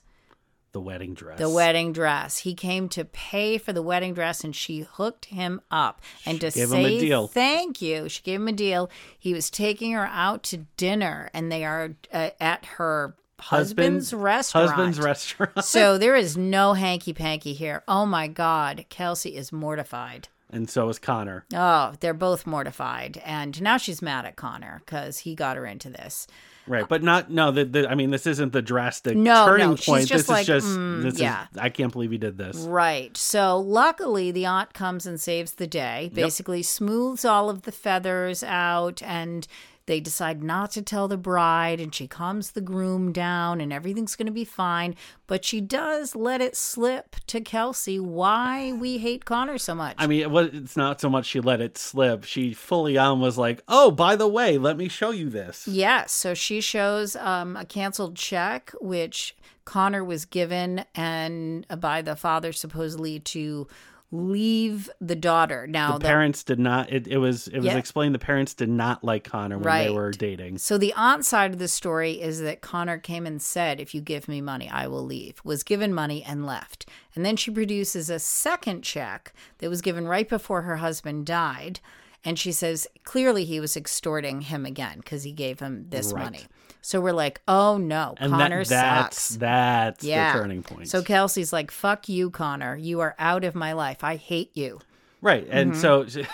the 0.72 0.80
wedding 0.82 1.14
dress. 1.14 1.38
the 1.40 1.50
wedding 1.50 1.94
dress. 1.94 2.40
He 2.40 2.54
came 2.54 2.90
to 2.90 3.06
pay 3.06 3.58
for 3.58 3.72
the 3.74 3.82
wedding 3.82 4.14
dress 4.14 4.44
and 4.44 4.54
she 4.56 4.82
hooked 4.82 5.26
him 5.26 5.62
up. 5.72 6.02
And 6.26 6.40
to 6.42 6.48
him 6.50 6.72
a 6.74 6.84
say 6.84 7.00
deal. 7.00 7.28
thank 7.28 7.82
you, 7.82 8.10
she 8.10 8.22
gave 8.24 8.42
him 8.42 8.48
a 8.50 8.54
deal. 8.54 8.90
He 9.18 9.34
was 9.34 9.50
taking 9.50 9.94
her 9.94 10.06
out 10.08 10.44
to 10.44 10.58
dinner 10.78 11.30
and 11.34 11.50
they 11.52 11.64
are 11.64 11.96
uh, 12.14 12.32
at 12.42 12.66
her 12.78 13.16
husband's 13.40 14.14
restaurant. 14.14 14.70
Husband's 14.70 15.00
restaurant. 15.00 15.64
so 15.64 15.98
there 16.04 16.16
is 16.16 16.36
no 16.36 16.74
hanky 16.74 17.14
panky 17.14 17.54
here. 17.54 17.84
Oh 17.88 18.06
my 18.06 18.28
God. 18.28 18.86
Kelsey 18.90 19.36
is 19.38 19.52
mortified. 19.54 20.28
And 20.56 20.70
so 20.70 20.90
is 20.90 21.00
Connor. 21.00 21.46
Oh, 21.54 21.94
they're 22.00 22.14
both 22.14 22.48
mortified. 22.48 23.22
And 23.26 23.62
now 23.62 23.78
she's 23.78 24.02
mad 24.02 24.26
at 24.26 24.36
Connor 24.36 24.82
because 24.86 25.20
he 25.20 25.36
got 25.36 25.58
her 25.58 25.66
into 25.66 25.90
this. 25.90 26.28
Right, 26.68 26.88
but 26.88 27.04
not 27.04 27.30
no. 27.30 27.52
The, 27.52 27.66
the 27.66 27.90
I 27.90 27.94
mean, 27.94 28.10
this 28.10 28.26
isn't 28.26 28.52
the 28.52 28.62
drastic 28.62 29.16
No, 29.16 29.46
turning 29.46 29.70
no, 29.70 29.76
she's 29.76 29.86
point. 29.86 30.08
just 30.08 30.24
this 30.24 30.30
like, 30.30 30.42
is 30.42 30.48
just 30.48 30.68
mm, 30.68 31.04
this 31.04 31.20
yeah. 31.20 31.46
is. 31.52 31.58
I 31.60 31.70
can't 31.70 31.94
believe 31.94 32.10
he 32.10 32.18
did 32.18 32.40
this. 32.40 32.58
Right. 32.58 33.16
So 33.16 33.60
luckily, 33.60 34.32
the 34.32 34.48
aunt 34.48 34.74
comes 34.74 35.06
and 35.06 35.22
saves 35.22 35.54
the 35.54 35.68
day, 35.68 36.10
basically 36.14 36.64
smooths 36.64 37.24
all 37.24 37.52
of 37.52 37.64
the 37.64 37.72
feathers 37.72 38.42
out, 38.44 39.04
and 39.04 39.48
they 39.86 40.00
decide 40.00 40.42
not 40.42 40.72
to 40.72 40.82
tell 40.82 41.08
the 41.08 41.18
bride, 41.18 41.80
and 41.80 41.94
she 41.94 42.08
calms 42.08 42.52
the 42.52 42.62
groom 42.62 43.12
down, 43.12 43.62
and 43.62 43.72
everything's 43.72 44.16
going 44.16 44.26
to 44.26 44.32
be 44.32 44.46
fine. 44.46 44.96
But 45.28 45.46
she 45.46 45.62
does 45.62 46.16
let 46.16 46.42
it 46.42 46.56
slip 46.56 47.16
to 47.28 47.42
Kelsey 47.42 48.00
why 48.00 48.74
we 48.74 48.98
hate 48.98 49.26
Connor 49.26 49.58
so 49.58 49.76
much. 49.76 49.96
I 49.98 50.08
mean, 50.08 50.22
it 50.22 50.32
was, 50.32 50.50
it's 50.54 50.78
not 50.78 51.00
so 51.00 51.10
much 51.10 51.26
she 51.26 51.40
let 51.40 51.62
it 51.62 51.78
slip. 51.78 52.24
She 52.24 52.54
fully 52.54 52.98
on 52.98 53.20
was 53.20 53.38
like, 53.38 53.62
"Oh, 53.68 53.92
by 53.92 54.16
the 54.16 54.28
way, 54.28 54.58
let 54.58 54.78
me 54.78 54.88
show 54.88 55.12
you 55.12 55.30
this." 55.30 55.68
Yes. 55.68 56.12
So 56.12 56.34
she 56.34 56.62
shows 56.62 57.16
um, 57.16 57.56
a 57.56 57.66
canceled 57.66 58.16
check, 58.16 58.72
which 58.82 59.36
Connor 59.66 60.04
was 60.04 60.26
given 60.26 60.86
and 60.94 61.66
uh, 61.70 61.76
by 61.76 62.02
the 62.02 62.16
father 62.16 62.54
supposedly 62.54 63.20
to 63.20 63.68
leave 64.12 64.90
the 65.02 65.16
daughter. 65.16 65.68
Now 65.68 65.94
The 65.94 66.00
the 66.00 66.06
parents 66.06 66.44
did 66.44 66.60
not. 66.60 66.92
It, 66.92 67.08
it 67.08 67.18
was 67.18 67.48
it 67.48 67.58
was 67.58 67.66
Yeah. 67.66 67.78
explained 67.78 68.16
the 68.16 68.20
parents 68.20 68.54
did 68.54 68.70
not 68.70 69.04
like 69.04 69.24
Connor 69.24 69.58
when 69.58 69.66
Right. 69.66 69.84
they 69.88 69.94
were 69.94 70.12
dating. 70.12 70.60
So 70.60 70.78
the 70.78 70.94
aunt 70.94 71.26
side 71.26 71.52
of 71.52 71.60
the 71.60 71.68
story 71.68 72.22
is 72.22 72.40
that 72.42 72.62
Connor 72.62 72.98
came 72.98 73.26
and 73.26 73.42
said, 73.42 73.80
"If 73.80 73.94
you 73.94 74.02
give 74.02 74.28
me 74.28 74.42
money, 74.42 74.70
I 74.70 74.88
will 74.88 75.04
leave." 75.04 75.42
Was 75.44 75.64
given 75.64 75.94
money 75.94 76.24
and 76.24 76.46
left. 76.46 76.86
And 77.16 77.26
then 77.26 77.36
she 77.36 77.52
produces 77.52 78.10
a 78.10 78.20
second 78.20 78.84
check 78.84 79.34
that 79.58 79.70
was 79.70 79.82
given 79.82 80.08
right 80.08 80.28
before 80.30 80.62
her 80.64 80.78
husband 80.78 81.26
died, 81.26 81.80
and 82.24 82.38
she 82.40 82.52
says 82.52 82.88
clearly 83.04 83.44
he 83.46 83.60
was 83.60 83.76
extorting 83.76 84.42
him 84.42 84.66
again 84.66 84.98
because 85.00 85.24
he 85.24 85.32
gave 85.32 85.60
him 85.60 85.88
this 85.90 86.14
Right. 86.14 86.24
money. 86.26 86.46
So 86.86 87.02
we're 87.02 87.14
like, 87.14 87.42
"Oh 87.48 87.78
no, 87.78 88.14
And 88.18 88.32
Connor 88.32 88.64
that, 88.64 88.70
that's 88.70 89.20
sucks." 89.22 89.36
that's 89.38 90.04
yeah. 90.04 90.34
the 90.34 90.40
turning 90.40 90.62
point. 90.62 90.88
So 90.88 91.02
Kelsey's 91.02 91.52
like, 91.52 91.72
"Fuck 91.72 92.08
you, 92.08 92.30
Connor. 92.30 92.76
You 92.78 93.00
are 93.02 93.16
out 93.18 93.44
of 93.44 93.56
my 93.56 93.74
life. 93.74 94.04
I 94.04 94.18
hate 94.18 94.52
you." 94.56 94.80
right, 95.22 95.48
and 95.50 95.72
Mm-hmm. 95.74 95.80
so 95.82 96.28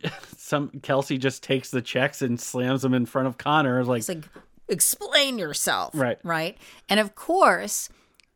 some 0.36 0.70
Kelsey 0.82 1.18
just 1.18 1.42
takes 1.42 1.70
the 1.70 1.82
checks 1.82 2.22
and 2.22 2.40
slams 2.40 2.82
them 2.82 2.94
in 2.94 3.06
front 3.06 3.28
of 3.28 3.38
Connor. 3.38 3.84
Like, 3.84 3.98
It's 4.00 4.08
like, 4.08 4.24
explain 4.68 5.38
yourself. 5.38 5.90
Right. 5.94 6.18
Right. 6.22 6.56
And 6.88 6.98
of 7.00 7.14
course, 7.14 7.88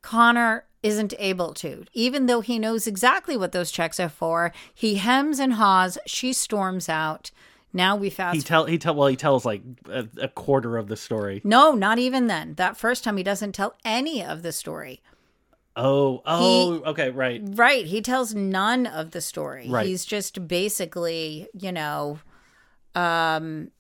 Connor 0.03 0.65
isn't 0.83 1.15
able 1.19 1.53
to. 1.55 1.85
Even 1.93 2.27
though 2.27 2.41
he 2.41 2.59
knows 2.59 2.87
exactly 2.87 3.37
what 3.37 3.53
those 3.53 3.71
checks 3.71 4.01
are 4.01 4.09
for, 4.09 4.53
he 4.75 4.97
hems 4.97 5.39
and 5.39 5.55
haws. 5.55 5.99
She 6.07 6.33
storms 6.33 6.89
out. 6.89 7.31
Now 7.73 7.97
we 7.97 8.11
fast. 8.11 8.35
He 8.37 8.43
tell 8.43 8.65
he 8.67 8.79
tell 8.79 8.95
well 8.95 9.09
he 9.09 9.17
tells 9.17 9.45
like 9.45 9.63
a, 9.89 10.07
a 10.21 10.29
quarter 10.29 10.77
of 10.77 10.89
the 10.89 10.97
story. 10.97 11.41
no, 11.45 11.73
not 11.73 11.99
even 11.99 12.27
then. 12.27 12.55
That 12.55 12.77
first 12.77 13.05
time 13.05 13.17
he 13.17 13.23
doesn't 13.23 13.53
tell 13.53 13.75
any 13.85 14.25
of 14.25 14.43
the 14.43 14.53
story. 14.53 15.03
Oh 15.77 16.21
oh 16.27 16.83
okay 16.87 17.11
right 17.11 17.41
Right. 17.45 17.87
He 17.87 18.03
tells 18.03 18.35
none 18.35 18.87
of 18.87 19.13
the 19.13 19.21
story. 19.21 19.69
Right. 19.69 19.87
He's 19.87 20.05
just 20.05 20.49
basically, 20.49 21.49
you 21.59 21.71
know, 21.71 22.19
um 22.95 23.71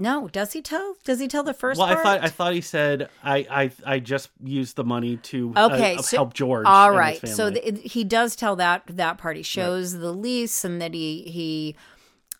no, 0.00 0.28
does 0.28 0.52
he 0.52 0.62
tell? 0.62 0.94
Does 1.04 1.18
he 1.18 1.26
tell 1.26 1.42
the 1.42 1.52
first 1.52 1.80
Well, 1.80 1.88
I 1.88 1.96
thought 1.96 2.22
I 2.22 2.28
thought 2.28 2.52
he 2.52 2.60
said 2.60 3.08
I 3.24 3.46
I, 3.50 3.70
I 3.84 3.98
just 3.98 4.30
used 4.44 4.76
the 4.76 4.84
money 4.84 5.16
to 5.16 5.52
uh, 5.56 5.70
Okay, 5.72 5.96
uh, 5.96 6.02
so- 6.02 6.18
help 6.18 6.34
George. 6.34 6.66
All 6.66 6.92
right. 6.92 7.26
So 7.26 7.50
he 7.50 8.04
does 8.04 8.36
tell 8.36 8.54
that 8.56 8.82
that 8.88 9.18
part. 9.18 9.36
He 9.36 9.42
shows 9.42 9.98
the 9.98 10.12
lease 10.12 10.64
and 10.64 10.80
that 10.80 10.94
he 10.94 11.22
he 11.22 11.74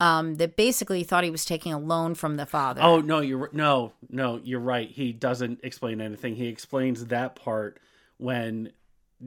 um 0.01 0.37
that 0.37 0.57
basically 0.57 1.03
thought 1.05 1.25
he 1.25 1.31
was 1.31 1.45
taking 1.45 1.73
a 1.73 1.79
loan 1.79 2.15
from 2.15 2.37
the 2.37 2.47
father. 2.47 2.81
oh 2.83 3.01
no, 3.01 3.21
you're 3.21 3.51
no 3.53 3.93
no 4.11 4.41
you're 4.43 4.61
right. 4.61 4.91
He 4.91 5.13
doesn't 5.13 5.61
explain 5.63 6.01
anything. 6.01 6.35
He 6.37 6.47
explains 6.49 7.07
that 7.07 7.35
part 7.37 7.81
when 8.19 8.71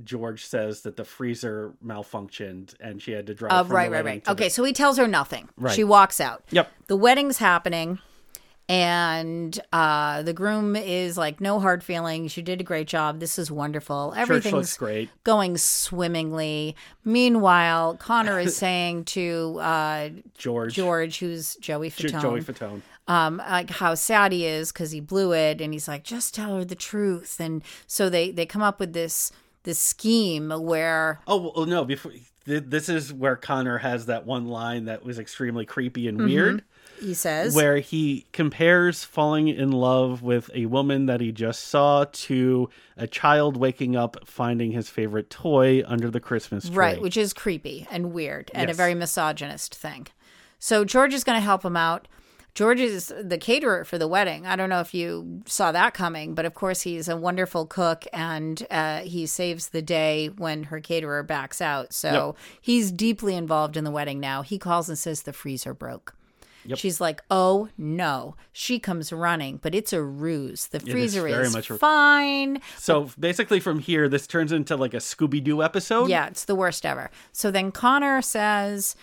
George 0.05 0.45
says 0.45 0.81
that 0.83 0.95
the 0.95 1.03
freezer 1.03 1.73
malfunctioned 1.85 2.75
and 2.79 3.01
she 3.01 3.11
had 3.11 3.27
to 3.27 3.33
drive. 3.33 3.51
Uh, 3.51 3.63
from 3.63 3.75
right, 3.75 3.91
right, 3.91 4.05
right. 4.05 4.27
Okay, 4.29 4.45
the- 4.45 4.49
so 4.49 4.63
he 4.63 4.71
tells 4.71 4.97
her 4.97 5.07
nothing. 5.07 5.49
Right. 5.57 5.73
She 5.75 5.83
walks 5.83 6.21
out. 6.21 6.43
Yep. 6.51 6.71
The 6.87 6.95
wedding's 6.95 7.39
happening, 7.39 7.99
and 8.71 9.59
uh, 9.73 10.21
the 10.23 10.31
groom 10.33 10.75
is 10.77 11.17
like, 11.17 11.41
"No 11.41 11.59
hard 11.59 11.83
feelings. 11.83 12.37
You 12.37 12.43
did 12.43 12.61
a 12.61 12.63
great 12.63 12.87
job. 12.87 13.19
This 13.19 13.37
is 13.37 13.51
wonderful. 13.51 14.13
Everything's 14.15 14.77
great. 14.77 15.09
going 15.25 15.57
swimmingly." 15.57 16.75
Meanwhile, 17.03 17.97
Connor 17.97 18.39
is 18.39 18.55
saying 18.65 19.05
to 19.05 19.57
uh, 19.59 20.09
George 20.37 20.73
George, 20.73 21.19
who's 21.19 21.55
Joey 21.57 21.89
Jo- 21.89 22.07
Fatone, 22.07 22.21
Joey 22.21 22.41
Fatone. 22.41 22.81
um, 23.07 23.37
like 23.37 23.69
how 23.69 23.93
sad 23.95 24.31
he 24.31 24.45
is 24.45 24.71
because 24.71 24.91
he 24.91 25.01
blew 25.01 25.33
it, 25.33 25.59
and 25.59 25.73
he's 25.73 25.87
like, 25.87 26.03
just 26.03 26.33
tell 26.33 26.55
her 26.55 26.63
the 26.65 26.75
truth. 26.75 27.39
And 27.39 27.63
so 27.87 28.09
they 28.09 28.31
they 28.31 28.45
come 28.45 28.61
up 28.61 28.79
with 28.79 28.93
this 28.93 29.31
this 29.63 29.79
scheme 29.79 30.49
where 30.49 31.19
Oh 31.27 31.51
well, 31.55 31.65
no! 31.65 31.83
Before 31.83 32.13
this 32.45 32.89
is 32.89 33.13
where 33.13 33.35
Connor 33.35 33.77
has 33.77 34.07
that 34.07 34.25
one 34.25 34.47
line 34.47 34.85
that 34.85 35.03
was 35.05 35.19
extremely 35.19 35.65
creepy 35.65 36.05
Mm-hmm. 36.05 36.19
and 36.21 36.29
weird. 36.29 36.63
He 37.01 37.13
says, 37.13 37.55
where 37.55 37.79
he 37.79 38.25
compares 38.31 39.03
falling 39.03 39.47
in 39.47 39.71
love 39.71 40.21
with 40.21 40.49
a 40.53 40.67
woman 40.67 41.07
that 41.07 41.19
he 41.19 41.31
just 41.31 41.65
saw 41.65 42.05
to 42.11 42.69
a 42.95 43.07
child 43.07 43.57
waking 43.57 43.95
up 43.95 44.17
finding 44.25 44.71
his 44.71 44.89
favorite 44.89 45.29
toy 45.29 45.83
under 45.85 46.09
the 46.09 46.19
Christmas 46.19 46.67
tree. 46.67 46.75
right, 46.75 47.01
which 47.01 47.17
is 47.17 47.33
creepy 47.33 47.87
and 47.91 48.13
weird 48.13 48.51
and 48.53 48.69
a 48.69 48.73
very 48.73 48.93
misogynist 48.93 49.73
thing. 49.75 50.07
So 50.59 50.85
George 50.85 51.13
is 51.13 51.23
going 51.23 51.37
to 51.37 51.43
help 51.43 51.65
him 51.65 51.75
out. 51.75 52.07
George 52.53 52.81
is 52.81 53.13
the 53.17 53.37
caterer 53.37 53.85
for 53.85 53.97
the 53.97 54.09
wedding. 54.09 54.45
I 54.45 54.57
don't 54.57 54.69
know 54.69 54.81
if 54.81 54.93
you 54.93 55.41
saw 55.45 55.71
that 55.71 55.93
coming, 55.93 56.35
but 56.35 56.45
of 56.45 56.53
course 56.53 56.81
he's 56.81 57.07
a 57.07 57.15
wonderful 57.15 57.65
cook 57.65 58.05
and 58.11 58.67
uh, 58.69 58.99
he 58.99 59.25
saves 59.25 59.69
the 59.69 59.81
day 59.81 60.27
when 60.27 60.63
her 60.63 60.81
caterer 60.81 61.23
backs 61.23 61.61
out. 61.61 61.93
So 61.93 62.35
he's 62.59 62.91
deeply 62.91 63.35
involved 63.35 63.77
in 63.77 63.85
the 63.85 63.91
wedding 63.91 64.19
now. 64.19 64.41
He 64.41 64.57
calls 64.59 64.89
and 64.89 64.97
says 64.97 65.21
the 65.21 65.31
freezer 65.31 65.73
broke. 65.73 66.13
She's 66.75 67.01
like, 67.01 67.21
"Oh 67.31 67.69
no!" 67.77 68.35
She 68.51 68.79
comes 68.79 69.11
running, 69.11 69.57
but 69.61 69.73
it's 69.73 69.93
a 69.93 70.01
ruse. 70.03 70.67
The 70.67 70.79
freezer 70.79 71.23
very 71.23 71.45
is 71.47 71.53
much 71.53 71.69
fine. 71.69 72.61
So 72.77 73.09
basically, 73.19 73.59
from 73.59 73.79
here, 73.79 74.07
this 74.09 74.27
turns 74.27 74.51
into 74.51 74.75
like 74.75 74.93
a 74.93 74.97
Scooby 74.97 75.43
Doo 75.43 75.63
episode. 75.63 76.09
Yeah, 76.09 76.27
it's 76.27 76.45
the 76.45 76.55
worst 76.55 76.85
ever. 76.85 77.09
So 77.31 77.51
then 77.51 77.71
Connor 77.71 78.21
says, 78.21 78.95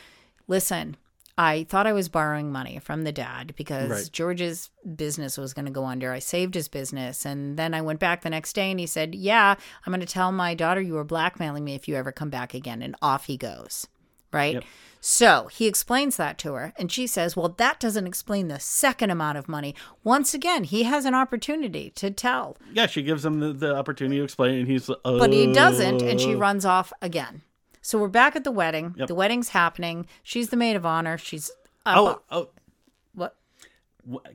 Listen, 0.47 0.97
I 1.37 1.65
thought 1.65 1.87
I 1.87 1.93
was 1.93 2.09
borrowing 2.09 2.51
money 2.51 2.81
from 2.81 3.03
the 3.03 3.13
dad 3.13 3.55
because 3.57 3.89
Right. 3.91 4.09
George's 4.13 4.71
business 4.97 5.39
was 5.39 5.55
going 5.55 5.67
to 5.67 5.71
go 5.71 5.85
under. 5.85 6.13
I 6.13 6.19
saved 6.19 6.55
his 6.55 6.67
business. 6.69 7.25
And 7.25 7.57
then 7.57 7.75
I 7.75 7.81
went 7.81 8.01
back 8.01 8.23
the 8.23 8.31
next 8.31 8.55
day 8.55 8.71
and 8.71 8.81
he 8.81 8.87
said, 8.87 9.15
Yeah, 9.15 9.55
I'm 9.87 9.93
going 9.93 10.01
to 10.01 10.07
tell 10.07 10.33
my 10.33 10.55
daughter 10.55 10.81
you 10.81 10.95
were 10.95 11.05
blackmailing 11.05 11.65
me 11.65 11.75
if 11.75 11.87
you 11.87 11.95
ever 11.97 12.11
come 12.13 12.31
back 12.31 12.55
again. 12.55 12.83
And 12.83 12.97
off 13.03 13.27
he 13.27 13.37
goes. 13.37 13.87
Right? 14.33 14.55
Yep. 14.55 14.65
So 15.01 15.49
he 15.53 15.67
explains 15.67 16.17
that 16.17 16.39
to 16.39 16.55
her, 16.55 16.73
and 16.77 16.91
she 16.91 17.07
says, 17.07 17.37
Well, 17.37 17.51
that 17.59 17.79
doesn't 17.79 18.07
explain 18.07 18.49
the 18.49 18.59
second 18.59 19.11
amount 19.11 19.39
of 19.39 19.49
money. 19.49 19.75
Once 20.03 20.35
again, 20.35 20.65
he 20.65 20.83
has 20.85 21.05
an 21.05 21.15
opportunity 21.15 21.91
to 21.91 22.11
tell, 22.11 22.57
yeah. 22.73 22.87
She 22.87 23.03
gives 23.03 23.25
him 23.25 23.39
the, 23.41 23.53
the 23.53 23.75
opportunity 23.77 24.19
to 24.19 24.25
explain, 24.25 24.59
and 24.61 24.69
he's 24.69 24.91
uh, 24.91 24.97
but 25.05 25.33
he 25.33 25.53
doesn't, 25.53 26.03
and 26.03 26.21
she 26.21 26.35
runs 26.35 26.65
off 26.65 26.93
again. 27.01 27.43
So 27.81 27.99
we're 27.99 28.09
back 28.09 28.35
at 28.37 28.45
the 28.45 28.51
wedding. 28.51 28.95
The 29.07 29.15
wedding's 29.15 29.51
happening. 29.51 30.07
She's 30.23 30.49
the 30.51 30.57
maid 30.57 30.75
of 30.77 30.85
honor. 30.85 31.17
She's 31.17 31.51
up. 31.87 31.97
Oh, 31.97 32.21
oh, 32.31 32.49
what? 33.15 33.37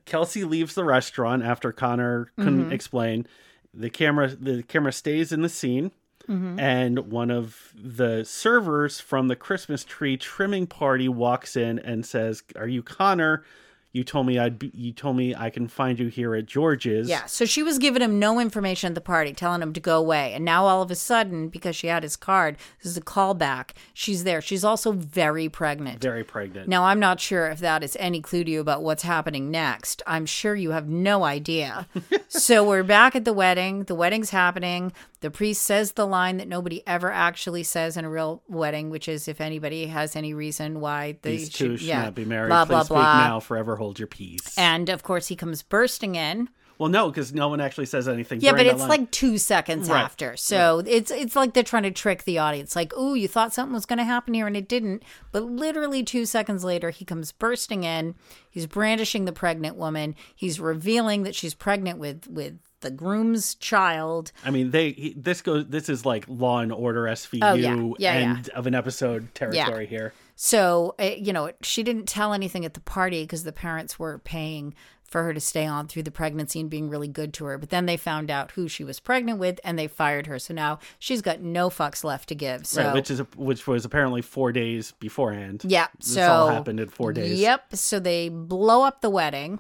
Kelsey 0.06 0.44
leaves 0.44 0.76
the 0.76 0.84
restaurant 0.84 1.44
after 1.44 1.72
Connor 1.72 2.32
couldn't 2.38 2.64
Mm-hmm. 2.66 2.72
explain. 2.72 3.28
The 3.74 3.90
camera 3.90 4.30
the 4.36 4.64
camera 4.64 4.92
stays 4.92 5.32
in 5.32 5.42
the 5.42 5.50
scene, 5.50 5.92
Mm-hmm. 6.30 6.58
and 6.58 7.12
one 7.12 7.30
of 7.30 7.74
the 7.76 8.24
servers 8.24 9.02
from 9.02 9.28
the 9.28 9.36
Christmas 9.36 9.84
tree 9.84 10.16
trimming 10.16 10.68
party 10.68 11.10
walks 11.10 11.58
in 11.58 11.80
and 11.80 12.06
says, 12.06 12.44
"Are 12.56 12.68
you 12.68 12.82
Connor? 12.82 13.44
You 13.94 14.04
told 14.04 14.26
me 14.26 14.40
I'd 14.40 14.60
be, 14.60 14.72
you 14.74 14.92
told 14.92 15.16
me 15.16 15.36
I 15.36 15.50
can 15.50 15.68
find 15.68 16.00
you 16.00 16.08
here 16.08 16.36
at 16.36 16.46
George's." 16.46 17.08
Yeah. 17.08 17.26
So 17.26 17.46
she 17.46 17.64
was 17.64 17.78
giving 17.78 18.02
him 18.02 18.20
no 18.20 18.40
information 18.40 18.90
at 18.90 18.96
the 18.96 19.02
party, 19.02 19.34
telling 19.34 19.62
him 19.62 19.72
to 19.74 19.80
go 19.80 19.98
away. 20.00 20.34
And 20.34 20.44
now 20.44 20.66
all 20.66 20.82
of 20.82 20.90
a 20.92 20.96
sudden, 20.96 21.48
because 21.50 21.76
she 21.76 21.88
had 21.88 22.04
his 22.04 22.16
card, 22.16 22.58
this 22.82 22.92
is 22.92 22.98
a 22.98 23.02
callback. 23.02 23.72
She's 23.94 24.24
there. 24.24 24.42
She's 24.42 24.64
also 24.64 24.92
very 24.92 25.48
pregnant. 25.48 26.02
very 26.02 26.24
pregnant. 26.24 26.68
Now, 26.68 26.86
I'm 26.86 27.00
not 27.00 27.22
sure 27.22 27.48
if 27.50 27.60
that 27.60 27.84
is 27.84 27.96
any 28.00 28.20
clue 28.20 28.44
to 28.44 28.52
you 28.52 28.60
about 28.60 28.82
what's 28.82 29.04
happening 29.04 29.52
next. 29.52 30.02
I'm 30.08 30.26
sure 30.26 30.56
you 30.56 30.72
have 30.72 30.90
no 30.90 31.24
idea. 31.24 31.88
so 32.28 32.68
we're 32.68 32.84
back 32.84 33.16
at 33.16 33.26
the 33.26 33.34
wedding. 33.34 33.84
The 33.84 33.96
wedding's 33.96 34.32
happening. 34.32 34.92
The 35.22 35.32
priest 35.32 35.62
says 35.62 35.94
the 35.94 36.06
line 36.06 36.38
that 36.38 36.50
nobody 36.50 36.84
ever 36.86 37.10
actually 37.10 37.64
says 37.64 37.96
in 37.96 38.04
a 38.04 38.10
real 38.10 38.42
wedding, 38.50 38.90
which 38.90 39.08
is 39.08 39.30
if 39.30 39.40
anybody 39.40 39.86
has 39.86 40.18
any 40.18 40.34
reason 40.34 40.82
why 40.82 41.18
they 41.22 41.38
These 41.38 41.50
two 41.50 41.78
should 41.78 41.88
yeah, 41.88 42.04
not 42.04 42.16
be 42.16 42.26
married. 42.26 42.50
Blah 42.50 42.66
Please 42.66 42.70
blah 42.70 42.84
speak 42.84 42.96
blah. 42.96 43.28
now, 43.28 43.40
forever 43.40 43.78
hold 43.84 44.00
your 44.00 44.08
peace. 44.08 44.58
And 44.58 44.90
of 44.90 45.04
course, 45.04 45.28
he 45.28 45.36
comes 45.36 45.62
bursting 45.62 46.16
in. 46.16 46.50
well, 46.80 46.90
no, 46.90 47.10
because 47.10 47.34
no 47.34 47.48
one 47.50 47.62
actually 47.62 47.86
says 47.86 48.08
anything. 48.08 48.42
Yeah, 48.42 48.54
but 48.54 48.66
it's 48.66 48.80
line. 48.80 48.90
like 48.90 49.12
two 49.12 49.38
seconds 49.38 49.90
Right. 49.90 50.02
after. 50.02 50.36
So 50.38 50.82
it's 50.86 51.12
it's 51.12 51.36
like 51.36 51.54
they're 51.54 51.64
trying 51.64 51.84
to 51.84 51.92
trick 51.92 52.24
the 52.24 52.40
audience. 52.40 52.76
Like, 52.76 52.96
ooh, 52.98 53.14
you 53.16 53.28
thought 53.28 53.54
something 53.54 53.74
was 53.74 53.86
going 53.86 54.00
to 54.00 54.04
happen 54.06 54.34
here 54.34 54.48
and 54.48 54.58
it 54.58 54.68
didn't. 54.68 55.04
But 55.32 55.44
literally 55.44 56.04
two 56.04 56.26
seconds 56.26 56.64
later, 56.64 56.90
he 56.90 57.06
comes 57.06 57.32
bursting 57.32 57.84
in. 57.84 58.16
He's 58.50 58.66
brandishing 58.68 59.26
the 59.26 59.32
pregnant 59.34 59.76
woman. 59.78 60.16
He's 60.36 60.60
revealing 60.60 61.24
that 61.24 61.36
she's 61.36 61.54
pregnant 61.54 62.00
with 62.00 62.28
with 62.28 62.58
the 62.82 62.92
groom's 62.92 63.56
child. 63.56 64.32
I 64.44 64.50
mean, 64.50 64.72
they 64.72 64.92
he, 64.92 65.14
this 65.16 65.42
goes. 65.42 65.68
This 65.68 65.88
is 65.90 66.06
like 66.06 66.26
Law 66.28 66.60
and 66.60 66.72
Order 66.74 67.04
SVU 67.04 67.40
Oh, 67.44 67.54
yeah. 67.54 67.76
Yeah, 67.76 68.20
yeah. 68.20 68.30
end 68.32 68.50
of 68.50 68.68
an 68.68 68.76
episode 68.76 69.34
territory 69.36 69.86
here. 69.86 70.12
So, 70.36 70.96
uh, 71.00 71.12
you 71.18 71.34
know, 71.34 71.52
she 71.62 71.84
didn't 71.84 72.08
tell 72.08 72.34
anything 72.34 72.66
at 72.66 72.74
the 72.74 72.80
party 72.80 73.24
because 73.24 73.44
the 73.44 73.52
parents 73.52 74.00
were 74.00 74.20
paying 74.20 74.74
for 75.14 75.24
her 75.24 75.34
to 75.34 75.40
stay 75.40 75.68
on 75.68 75.88
through 75.88 76.02
the 76.02 76.12
pregnancy 76.12 76.60
and 76.60 76.72
being 76.72 76.90
really 76.90 77.08
good 77.08 77.34
to 77.36 77.46
her. 77.46 77.60
But 77.60 77.70
then 77.70 77.86
they 77.86 77.98
found 77.98 78.32
out 78.32 78.52
who 78.52 78.68
she 78.68 78.84
was 78.84 79.00
pregnant 79.00 79.38
with 79.38 79.60
and 79.64 79.78
they 79.78 79.88
fired 79.88 80.26
her. 80.26 80.40
So 80.40 80.56
now 80.56 80.80
she's 80.98 81.22
got 81.22 81.40
no 81.40 81.70
fucks 81.70 82.04
left 82.04 82.30
to 82.30 82.36
give. 82.36 82.66
So, 82.66 82.84
right, 82.84 82.94
which 82.96 83.12
is 83.12 83.20
which 83.36 83.68
was 83.68 83.86
apparently 83.86 84.24
four 84.24 84.52
days 84.52 84.92
beforehand. 85.00 85.62
yeah. 85.66 85.88
this 86.00 86.16
So 86.16 86.28
all 86.28 86.50
happened 86.50 86.80
in 86.80 86.90
four 86.90 87.14
days. 87.14 87.40
Yep. 87.40 87.76
So 87.76 88.00
they 88.00 88.30
blow 88.30 88.82
up 88.82 89.02
the 89.02 89.10
wedding. 89.10 89.60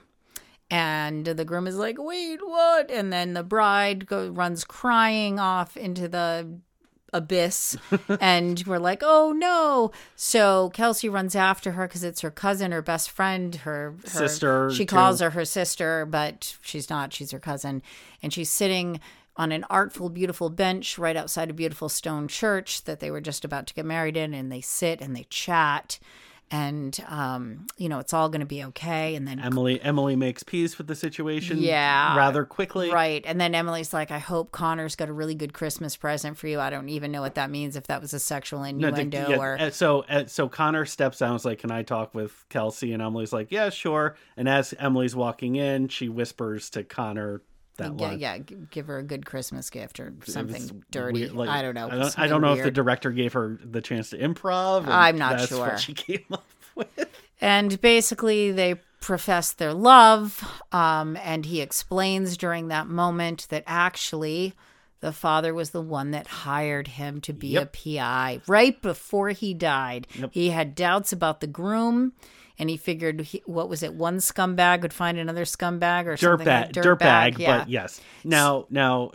And 0.71 1.23
the 1.23 1.45
groom 1.45 1.67
is 1.67 1.75
like, 1.75 1.97
wait, 1.99 2.39
what? 2.41 2.89
And 2.89 3.13
then 3.13 3.35
the 3.35 3.43
bride 3.43 4.07
go, 4.07 4.29
runs 4.29 4.63
crying 4.63 5.37
off 5.37 5.77
into 5.77 6.07
the 6.07 6.49
abyss. 7.13 7.77
and 8.19 8.63
we're 8.65 8.79
like, 8.79 9.01
oh 9.03 9.31
no. 9.31 9.91
So 10.15 10.71
Kelsey 10.73 11.07
runs 11.09 11.35
after 11.35 11.71
her 11.73 11.87
because 11.87 12.03
it's 12.03 12.21
her 12.21 12.31
cousin, 12.31 12.71
her 12.71 12.81
best 12.81 13.09
friend, 13.11 13.55
her, 13.57 13.95
her 14.03 14.09
Sister, 14.09 14.71
She 14.71 14.85
too. 14.85 14.95
calls 14.95 15.19
her 15.19 15.29
her 15.31 15.45
sister, 15.45 16.05
but 16.05 16.57
she's 16.61 16.89
not. 16.89 17.13
She's 17.13 17.31
her 17.31 17.39
cousin. 17.39 17.81
And 18.21 18.33
she's 18.33 18.49
sitting 18.49 18.99
on 19.35 19.51
an 19.51 19.65
artful, 19.69 20.09
beautiful 20.09 20.49
bench 20.49 20.97
right 20.97 21.15
outside 21.15 21.49
a 21.49 21.53
beautiful 21.53 21.89
stone 21.89 22.27
church 22.27 22.83
that 22.83 22.99
they 22.99 23.09
were 23.09 23.21
just 23.21 23.43
about 23.43 23.65
to 23.67 23.73
get 23.73 23.85
married 23.85 24.17
in. 24.17 24.33
And 24.33 24.51
they 24.51 24.61
sit 24.61 25.01
and 25.01 25.15
they 25.15 25.25
chat. 25.29 25.99
And, 26.51 27.03
um, 27.07 27.65
you 27.77 27.89
know, 27.89 27.97
it's 27.97 28.13
all 28.13 28.29
going 28.29 28.41
to 28.41 28.45
be 28.45 28.63
okay. 28.65 29.15
And 29.15 29.27
then 29.27 29.39
Emily 29.39 29.81
Emily 29.81 30.15
makes 30.15 30.43
peace 30.43 30.77
with 30.77 30.85
the 30.85 30.93
situation. 30.95 31.57
Yeah. 31.57 32.15
rather 32.15 32.45
quickly. 32.45 32.91
Right. 32.91 33.23
And 33.25 33.41
then 33.41 33.55
Emily's 33.55 33.91
like, 33.91 34.11
I 34.11 34.19
hope 34.19 34.51
Connor's 34.51 34.95
got 34.95 35.09
a 35.09 35.13
really 35.13 35.33
good 35.33 35.51
Christmas 35.53 35.95
present 35.97 36.37
for 36.37 36.47
you. 36.47 36.59
I 36.59 36.69
don't 36.69 36.89
even 36.89 37.11
know 37.11 37.21
what 37.21 37.35
that 37.35 37.49
means, 37.49 37.75
if 37.75 37.87
that 37.87 38.01
was 38.01 38.13
a 38.13 38.19
sexual 38.19 38.59
No, 38.59 38.65
innuendo 38.65 39.23
the- 39.25 39.31
yeah, 39.31 39.37
or. 39.37 39.57
uh, 39.59 39.69
so 39.71 40.01
uh, 40.07 40.25
so 40.27 40.47
Connor 40.47 40.85
steps 40.85 41.21
out 41.23 41.29
and 41.31 41.37
is 41.37 41.45
like, 41.45 41.59
"Can 41.59 41.71
I 41.71 41.81
talk 41.81 42.13
with 42.13 42.45
Kelsey?" 42.49 42.93
And 42.93 43.01
Emily's 43.01 43.33
like, 43.33 43.51
"Yeah, 43.51 43.69
sure." 43.69 44.15
And 44.37 44.47
as 44.47 44.75
Emily's 44.77 45.15
walking 45.15 45.55
in, 45.55 45.87
she 45.87 46.07
whispers 46.07 46.69
to 46.71 46.83
Connor 46.83 47.41
that 47.77 47.99
yeah, 47.99 48.07
line. 48.07 48.19
yeah, 48.19 48.37
give 48.37 48.87
her 48.87 48.99
a 48.99 49.03
good 49.03 49.25
Christmas 49.25 49.69
gift 49.69 49.99
or 49.99 50.13
something 50.25 50.83
dirty. 50.91 51.21
weird, 51.21 51.31
like- 51.33 51.49
I 51.49 51.61
don't 51.61 51.75
know. 51.75 51.87
I 51.87 51.95
don't, 51.95 52.19
I 52.19 52.27
don't 52.27 52.41
know 52.41 52.53
if 52.53 52.63
the 52.63 52.71
director 52.71 53.11
gave 53.11 53.33
her 53.33 53.59
the 53.63 53.81
chance 53.81 54.11
to 54.11 54.17
improv. 54.17 54.83
and 54.83 54.93
I'm 54.93 55.17
not 55.17 55.37
that's 55.37 55.49
sure. 55.49 55.59
What 55.59 55.79
she 55.79 55.93
came 55.93 56.25
up 56.31 56.45
with. 56.75 56.87
And 57.41 57.79
basically, 57.81 58.51
they 58.51 58.75
profess 59.01 59.51
their 59.51 59.73
love. 59.73 60.43
Um, 60.71 61.17
and 61.17 61.45
he 61.45 61.61
explains 61.61 62.37
during 62.37 62.69
that 62.69 62.87
moment 62.87 63.47
that 63.49 63.63
actually 63.67 64.53
the 65.03 65.11
father 65.13 65.53
was 65.53 65.69
the 65.71 65.81
one 65.81 66.11
that 66.11 66.25
hired 66.27 66.87
him 66.87 67.19
to 67.21 67.33
be 67.33 67.49
Yep. 67.49 67.75
a 67.75 67.95
PI 67.97 68.41
right 68.47 68.81
before 68.81 69.29
he 69.29 69.53
died. 69.53 70.07
Yep. 70.15 70.29
He 70.33 70.49
had 70.49 70.73
doubts 70.75 71.11
about 71.11 71.41
the 71.41 71.47
groom. 71.47 72.13
And 72.59 72.69
he 72.69 72.77
figured, 72.77 73.19
he, 73.21 73.41
what 73.47 73.67
was 73.67 73.81
it? 73.81 73.95
One 73.95 74.17
scumbag 74.17 74.81
would 74.83 74.93
find 74.93 75.17
another 75.17 75.43
scumbag 75.43 76.05
or 76.05 76.15
something. 76.15 76.45
like- 76.47 76.71
Dirtbag, 76.71 76.99
dirtbag, 76.99 77.39
yeah. 77.39 77.57
but 77.59 77.69
yes. 77.69 77.99
Now, 78.23 78.67
now, 78.69 79.11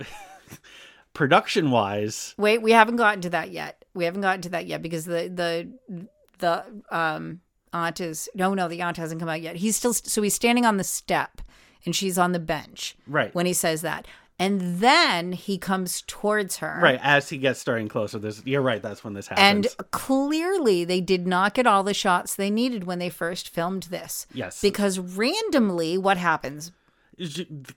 production 1.14 1.70
wise, 1.70 2.34
Wait, 2.36 2.62
we 2.62 2.72
haven't 2.72 2.96
gotten 2.96 3.20
to 3.22 3.30
that 3.30 3.50
yet. 3.50 3.84
We 3.94 4.04
haven't 4.04 4.20
gotten 4.22 4.42
to 4.42 4.48
that 4.50 4.66
yet 4.66 4.82
because 4.82 5.04
the 5.04 5.28
the 5.32 6.08
the 6.38 6.64
um 6.90 7.40
aunt 7.72 8.00
is 8.00 8.28
no 8.34 8.54
no 8.54 8.68
the 8.68 8.82
aunt 8.82 8.96
hasn't 8.96 9.20
come 9.20 9.28
out 9.28 9.40
yet. 9.40 9.56
He's 9.56 9.76
still 9.76 9.92
so 9.92 10.22
he's 10.22 10.34
standing 10.34 10.64
on 10.64 10.76
the 10.76 10.84
step 10.84 11.40
and 11.84 11.94
she's 11.94 12.18
on 12.18 12.32
the 12.32 12.38
bench 12.38 12.96
right, 13.06 13.34
when 13.34 13.46
he 13.46 13.52
says 13.52 13.82
that, 13.82 14.06
and 14.38 14.78
then 14.78 15.32
he 15.32 15.58
comes 15.58 16.02
towards 16.06 16.58
her. 16.58 16.78
right. 16.82 17.00
As 17.02 17.28
he 17.28 17.38
gets 17.38 17.58
starting 17.60 17.88
closer, 17.88 18.18
this 18.18 18.42
you're 18.44 18.62
right. 18.62 18.80
That's 18.82 19.02
when 19.02 19.14
this 19.14 19.28
happens. 19.28 19.74
And 19.76 19.90
clearly, 19.90 20.84
they 20.84 21.00
did 21.00 21.26
not 21.26 21.54
get 21.54 21.66
all 21.66 21.82
the 21.82 21.94
shots 21.94 22.34
they 22.34 22.50
needed 22.50 22.84
when 22.84 22.98
they 22.98 23.10
first 23.10 23.48
filmed 23.48 23.84
this. 23.84 24.26
yes, 24.32 24.60
Because 24.60 24.98
randomly, 24.98 25.98
what 25.98 26.16
happens? 26.16 26.72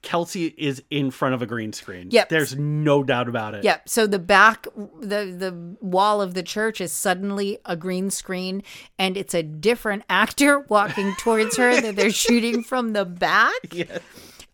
Kelsey 0.03 0.53
is 0.57 0.83
in 0.91 1.09
front 1.09 1.33
of 1.33 1.41
a 1.41 1.47
green 1.47 1.73
screen. 1.73 2.09
Yep. 2.11 2.29
there's 2.29 2.55
no 2.55 3.03
doubt 3.03 3.27
about 3.27 3.55
it. 3.55 3.63
Yep. 3.63 3.89
So 3.89 4.05
the 4.05 4.19
back, 4.19 4.67
the 4.99 5.33
the 5.35 5.75
wall 5.81 6.21
of 6.21 6.35
the 6.35 6.43
church 6.43 6.79
is 6.79 6.91
suddenly 6.91 7.57
a 7.65 7.75
green 7.75 8.11
screen, 8.11 8.61
and 8.99 9.17
it's 9.17 9.33
a 9.33 9.41
different 9.41 10.03
actor 10.09 10.59
walking 10.69 11.15
towards 11.17 11.57
her 11.57 11.79
that 11.81 11.95
they're 11.95 12.11
shooting 12.27 12.63
from 12.63 12.93
the 12.93 13.03
back. 13.05 13.51
Yeah. 13.71 13.97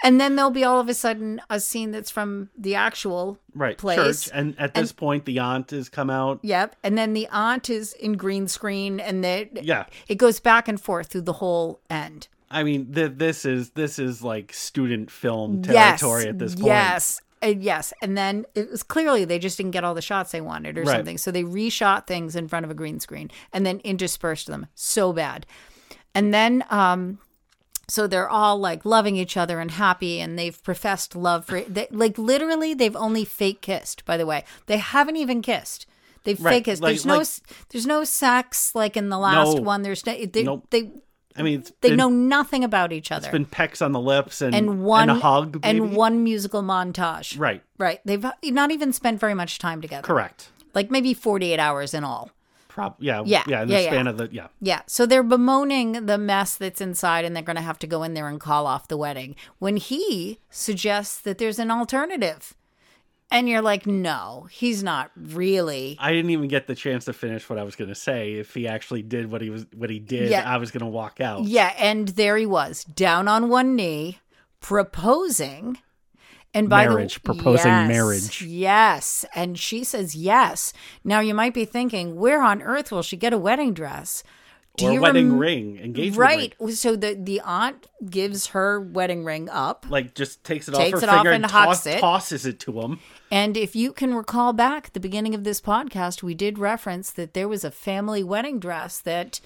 And 0.03 0.21
then 0.21 0.35
there'll 0.35 0.51
be 0.51 0.63
all 0.63 0.79
of 0.79 0.89
a 0.89 0.93
sudden 0.93 1.41
a 1.49 1.59
scene 1.59 1.91
that's 1.91 2.11
from 2.11 2.49
the 2.57 2.75
actual 2.75 3.39
right. 3.55 3.77
place. 3.77 4.25
Church, 4.25 4.31
and 4.33 4.55
at 4.59 4.75
this 4.75 4.91
point, 4.91 5.25
the 5.25 5.39
aunt 5.39 5.71
has 5.71 5.89
come 5.89 6.09
out. 6.09 6.39
Yep. 6.43 6.75
And 6.83 6.97
then 6.97 7.13
the 7.13 7.27
aunt 7.29 7.69
is 7.69 7.93
in 7.93 8.13
green 8.13 8.47
screen, 8.47 8.99
and 8.99 9.23
they, 9.23 9.49
Yeah, 9.53 9.85
it 10.07 10.15
goes 10.15 10.39
back 10.39 10.67
and 10.67 10.79
forth 10.79 11.07
through 11.07 11.21
the 11.21 11.33
whole 11.33 11.79
end. 11.89 12.27
I 12.49 12.63
mean, 12.63 12.93
th- 12.93 13.13
this 13.15 13.43
is 13.43 13.71
this 13.71 13.99
is 13.99 14.21
like 14.23 14.53
student 14.53 15.09
film 15.11 15.63
Yes. 15.65 15.99
territory 15.99 16.27
at 16.27 16.39
this 16.39 16.53
point. 16.55 16.67
Yes. 16.67 17.19
And 17.41 17.61
yes. 17.63 17.93
And 18.01 18.17
then 18.17 18.45
it 18.55 18.71
was 18.71 18.83
clearly 18.83 19.25
they 19.25 19.37
just 19.39 19.57
didn't 19.57 19.71
get 19.71 19.83
all 19.83 19.93
the 19.93 20.01
shots 20.01 20.31
they 20.31 20.41
wanted 20.41 20.77
or 20.77 20.83
Right. 20.83 20.95
something. 20.97 21.17
So 21.17 21.29
they 21.29 21.43
reshot 21.43 22.07
things 22.07 22.35
in 22.35 22.47
front 22.47 22.65
of 22.65 22.71
a 22.71 22.73
green 22.73 22.99
screen 22.99 23.29
and 23.51 23.65
then 23.65 23.79
interspersed 23.83 24.47
them. 24.47 24.67
So 24.75 25.11
bad. 25.11 25.45
And 26.15 26.33
then 26.33 26.63
um 26.69 27.19
so 27.89 28.05
they're 28.07 28.29
all 28.29 28.57
like 28.57 28.83
loving 28.85 29.15
each 29.15 29.37
other 29.37 29.59
and 29.59 29.71
happy 29.71 30.19
and 30.19 30.37
they've 30.37 30.61
professed 30.63 31.15
love 31.15 31.45
for 31.45 31.61
they, 31.61 31.87
like 31.91 32.17
literally 32.17 32.73
they've 32.73 32.95
only 32.95 33.23
fake 33.23 33.61
kissed 33.61 34.03
by 34.05 34.17
the 34.17 34.25
way 34.25 34.43
they 34.65 34.77
haven't 34.77 35.15
even 35.15 35.41
kissed 35.41 35.85
they've 36.23 36.39
Right, 36.41 36.51
fake 36.55 36.65
kissed 36.65 36.81
like- 36.81 36.91
there's 36.91 37.05
no 37.05 37.13
like- 37.13 37.21
s 37.21 37.41
there's 37.69 37.85
no 37.85 38.03
sex 38.03 38.75
like 38.75 38.97
in 38.97 39.09
the 39.09 39.17
last 39.17 39.55
No. 39.57 39.61
one 39.63 39.81
there's 39.83 40.05
no 40.05 40.25
they, 40.25 40.43
Nope. 40.43 40.67
they 40.69 40.91
I 41.37 41.43
mean, 41.43 41.59
it's 41.59 41.71
they 41.81 41.89
been, 41.89 41.97
know 41.97 42.09
nothing 42.09 42.63
about 42.63 42.91
each 42.91 43.11
other 43.11 43.27
it's 43.27 43.31
been 43.31 43.45
pecks 43.45 43.81
on 43.81 43.91
the 43.91 43.99
lips 44.01 44.41
and 44.41 44.55
and 44.55 44.83
one 44.83 45.09
and 45.09 45.21
hug, 45.21 45.59
and 45.63 45.95
one 45.95 46.23
musical 46.23 46.63
montage. 46.63 47.39
right, 47.39 47.61
Right. 47.77 47.99
They've 48.05 48.25
not 48.43 48.71
even 48.71 48.91
spent 48.91 49.19
very 49.19 49.35
much 49.35 49.59
time 49.59 49.79
together. 49.79 50.01
correct. 50.05 50.49
Like 50.73 50.89
maybe 50.89 51.13
48 51.13 51.59
hours 51.59 51.93
in 51.93 52.03
all. 52.03 52.31
Prob- 52.77 52.95
yeah, 52.99 53.23
Yeah, 53.25 53.43
yeah, 53.47 53.61
in 53.63 53.67
the 53.69 53.73
yeah, 53.73 53.79
yeah. 53.79 53.89
span 53.89 54.07
of 54.07 54.17
the 54.17 54.29
yeah. 54.31 54.47
Yeah. 54.61 54.81
So 54.85 55.07
they're 55.07 55.23
bemoaning 55.23 56.05
the 56.05 56.17
mess 56.19 56.55
that's 56.57 56.79
inside 56.79 57.25
and 57.25 57.35
they're 57.35 57.41
going 57.43 57.55
to 57.55 57.61
have 57.63 57.79
to 57.79 57.87
go 57.87 58.03
in 58.03 58.13
there 58.13 58.27
and 58.27 58.39
call 58.39 58.67
off 58.67 58.87
the 58.87 58.97
wedding 58.97 59.35
when 59.57 59.77
he 59.77 60.37
suggests 60.51 61.19
that 61.21 61.39
there's 61.39 61.57
an 61.57 61.71
alternative. 61.71 62.53
And 63.31 63.49
you're 63.49 63.61
like, 63.63 63.85
no, 63.87 64.47
he's 64.51 64.83
not 64.83 65.11
really. 65.17 65.97
I 65.99 66.13
didn't 66.13 66.29
even 66.29 66.47
get 66.47 66.67
the 66.67 66.75
chance 66.75 67.05
to 67.05 67.13
finish 67.13 67.49
what 67.49 67.57
I 67.59 67.63
was 67.63 67.75
going 67.75 67.89
to 67.89 67.95
say. 67.95 68.35
If 68.35 68.53
he 68.53 68.67
actually 68.67 69.01
did 69.01 69.29
what 69.29 69.41
he 69.41 69.49
was 69.49 69.65
what 69.75 69.89
he 69.89 69.99
did, 69.99 70.29
Yeah. 70.29 70.49
I 70.49 70.57
was 70.57 70.69
going 70.71 70.81
to 70.85 70.85
walk 70.91 71.19
out. 71.19 71.43
Yeah. 71.45 71.73
And 71.79 72.07
there 72.09 72.37
he 72.37 72.45
was, 72.45 72.83
down 72.85 73.27
on 73.27 73.49
one 73.49 73.75
knee, 73.75 74.19
proposing. 74.61 75.79
And 76.57 76.69
by 76.69 76.87
Marriage, 76.87 77.15
the 77.15 77.19
proposing 77.21 77.71
Yes, 77.71 77.87
marriage. 77.87 78.41
Yes. 78.41 79.25
And 79.35 79.57
she 79.59 79.83
says 79.83 80.15
yes. 80.15 80.73
Now 81.03 81.19
you 81.19 81.33
might 81.33 81.53
be 81.53 81.65
thinking, 81.65 82.15
where 82.15 82.41
on 82.41 82.61
earth 82.61 82.91
will 82.91 83.03
she 83.03 83.17
get 83.17 83.33
a 83.33 83.37
wedding 83.37 83.73
dress? 83.73 84.23
or 84.83 84.91
you 84.93 85.01
wedding 85.01 85.31
rem- 85.31 85.39
ring, 85.39 85.77
engagement 85.79 86.17
ring. 86.19 86.37
Right. 86.39 86.55
ring. 86.59 86.71
So 86.71 86.95
the 86.95 87.15
the 87.19 87.41
aunt 87.41 87.87
gives 88.09 88.47
her 88.47 88.79
wedding 88.79 89.23
ring 89.23 89.49
up. 89.49 89.85
Like 89.89 90.13
just 90.13 90.43
takes 90.43 90.67
it 90.67 90.75
Takes 90.75 90.97
off 90.97 91.01
her 91.01 91.07
it 91.07 91.09
off 91.09 91.15
finger 91.17 91.31
and 91.31 91.43
and 91.45 91.51
hucks 91.51 91.79
toss, 91.79 91.85
it. 91.87 91.99
tosses 91.99 92.45
it 92.45 92.59
to 92.61 92.79
him. 92.81 92.99
And 93.31 93.57
if 93.57 93.75
you 93.75 93.91
can 93.91 94.13
recall 94.13 94.53
back 94.53 94.87
at 94.87 94.93
the 94.93 94.99
beginning 94.99 95.33
of 95.33 95.43
this 95.43 95.59
podcast, 95.59 96.21
we 96.21 96.35
did 96.35 96.59
reference 96.59 97.09
that 97.11 97.33
there 97.33 97.47
was 97.47 97.63
a 97.63 97.71
family 97.71 98.23
wedding 98.23 98.59
dress 98.59 98.99
that, 98.99 99.41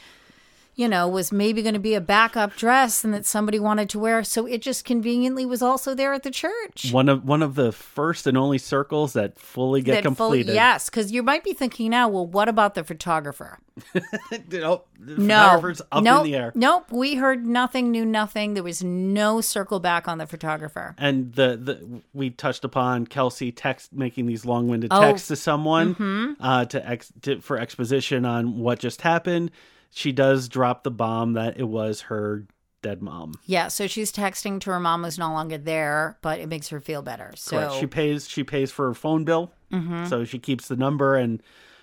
you 0.76 0.88
know, 0.88 1.08
was 1.08 1.32
maybe 1.32 1.62
going 1.62 1.74
to 1.74 1.80
be 1.80 1.94
a 1.94 2.02
backup 2.02 2.56
dress 2.56 3.04
and 3.04 3.14
that 3.14 3.26
somebody 3.26 3.60
wanted 3.60 3.90
to 3.90 4.00
wear. 4.00 4.24
So 4.24 4.46
it 4.46 4.62
just 4.62 4.86
conveniently 4.86 5.46
was 5.46 5.62
also 5.62 5.94
there 5.94 6.14
at 6.14 6.24
the 6.24 6.32
church. 6.32 6.92
One 6.92 7.10
of 7.10 7.26
one 7.26 7.44
of 7.44 7.56
the 7.56 7.72
first 7.72 8.26
and 8.26 8.38
only 8.38 8.58
circles 8.58 9.14
that 9.14 9.38
fully 9.38 9.82
get 9.82 9.96
That 9.96 10.04
completed. 10.04 10.54
yes, 10.54 10.90
because 10.90 11.12
you 11.12 11.24
might 11.24 11.44
be 11.44 11.54
thinking 11.54 11.92
now, 11.92 12.08
well, 12.08 12.26
what 12.26 12.48
about 12.48 12.76
the 12.76 12.84
photographer? 12.84 13.60
oh, 13.96 14.02
the 14.34 15.18
No, 15.18 15.36
photographer's 15.44 15.82
up 15.92 16.04
nope, 16.04 16.26
in 16.26 16.32
the 16.32 16.38
air. 16.38 16.52
Nope, 16.56 16.92
we 16.92 17.16
heard 17.16 17.46
nothing, 17.46 17.92
knew 17.92 18.06
nothing. 18.06 18.54
There 18.54 18.64
was 18.64 18.84
no 18.84 19.42
circle 19.42 19.80
back 19.80 20.08
on 20.08 20.18
the 20.20 20.28
photographer. 20.28 20.96
And 20.98 21.34
the, 21.34 21.58
the 21.58 22.02
we 22.14 22.30
touched 22.30 22.64
upon 22.64 23.08
Kelsey 23.08 23.52
text 23.52 23.94
making 23.94 24.26
these 24.26 24.46
long-winded 24.46 24.92
Oh, 24.94 25.02
texts 25.02 25.28
to 25.30 25.36
someone 25.36 25.96
mm-hmm. 25.96 26.44
uh, 26.44 26.66
to, 26.66 26.90
ex, 26.90 27.12
to 27.24 27.42
for 27.42 27.58
exposition 27.58 28.26
on 28.26 28.60
what 28.60 28.80
just 28.80 29.02
happened. 29.02 29.52
She 29.92 30.12
does 30.12 30.48
drop 30.50 30.84
the 30.84 30.92
bomb 30.92 31.34
that 31.34 31.60
it 31.60 31.68
was 31.68 32.02
her 32.02 32.46
dead 32.82 33.02
mom. 33.02 33.34
Yeah, 33.46 33.68
so 33.68 33.86
she's 33.88 34.12
texting 34.12 34.60
to 34.62 34.72
her 34.72 34.80
mom 34.80 35.04
who's 35.04 35.20
no 35.20 35.32
longer 35.34 35.58
there, 35.58 36.18
but 36.22 36.40
it 36.40 36.48
makes 36.48 36.70
her 36.70 36.80
feel 36.80 37.02
better. 37.04 37.32
So 37.36 37.58
Correct. 37.58 37.74
She 37.76 37.86
pays 37.88 38.28
she 38.28 38.44
pays 38.44 38.72
for 38.72 38.88
her 38.88 38.94
phone 38.94 39.24
bill, 39.26 39.54
Mm-hmm. 39.72 40.06
so 40.08 40.24
she 40.26 40.40
keeps 40.40 40.68
the 40.68 40.76
number, 40.76 41.16
and 41.16 41.42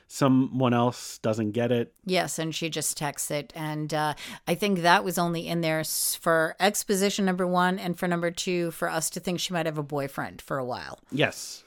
someone 0.09 0.73
else 0.75 1.19
doesn't 1.19 1.53
get 1.53 1.71
it. 1.71 1.93
Yes, 2.05 2.39
and 2.39 2.55
she 2.55 2.69
just 2.71 2.97
texts 2.97 3.31
it. 3.31 3.53
And 3.55 3.93
uh, 3.95 4.15
I 4.47 4.55
think 4.55 4.81
that 4.81 5.05
was 5.05 5.19
only 5.19 5.47
in 5.47 5.61
there 5.61 5.85
for 5.85 6.57
exposition 6.59 7.25
number 7.27 7.47
one 7.47 7.79
and 7.79 7.99
for 7.99 8.09
number 8.09 8.31
two 8.31 8.71
for 8.73 8.89
us 8.89 9.11
to 9.11 9.21
think 9.21 9.39
she 9.41 9.53
might 9.53 9.67
have 9.67 9.79
a 9.79 9.83
boyfriend 9.83 10.41
for 10.43 10.59
a 10.59 10.65
while. 10.65 10.99
Yes, 11.13 11.63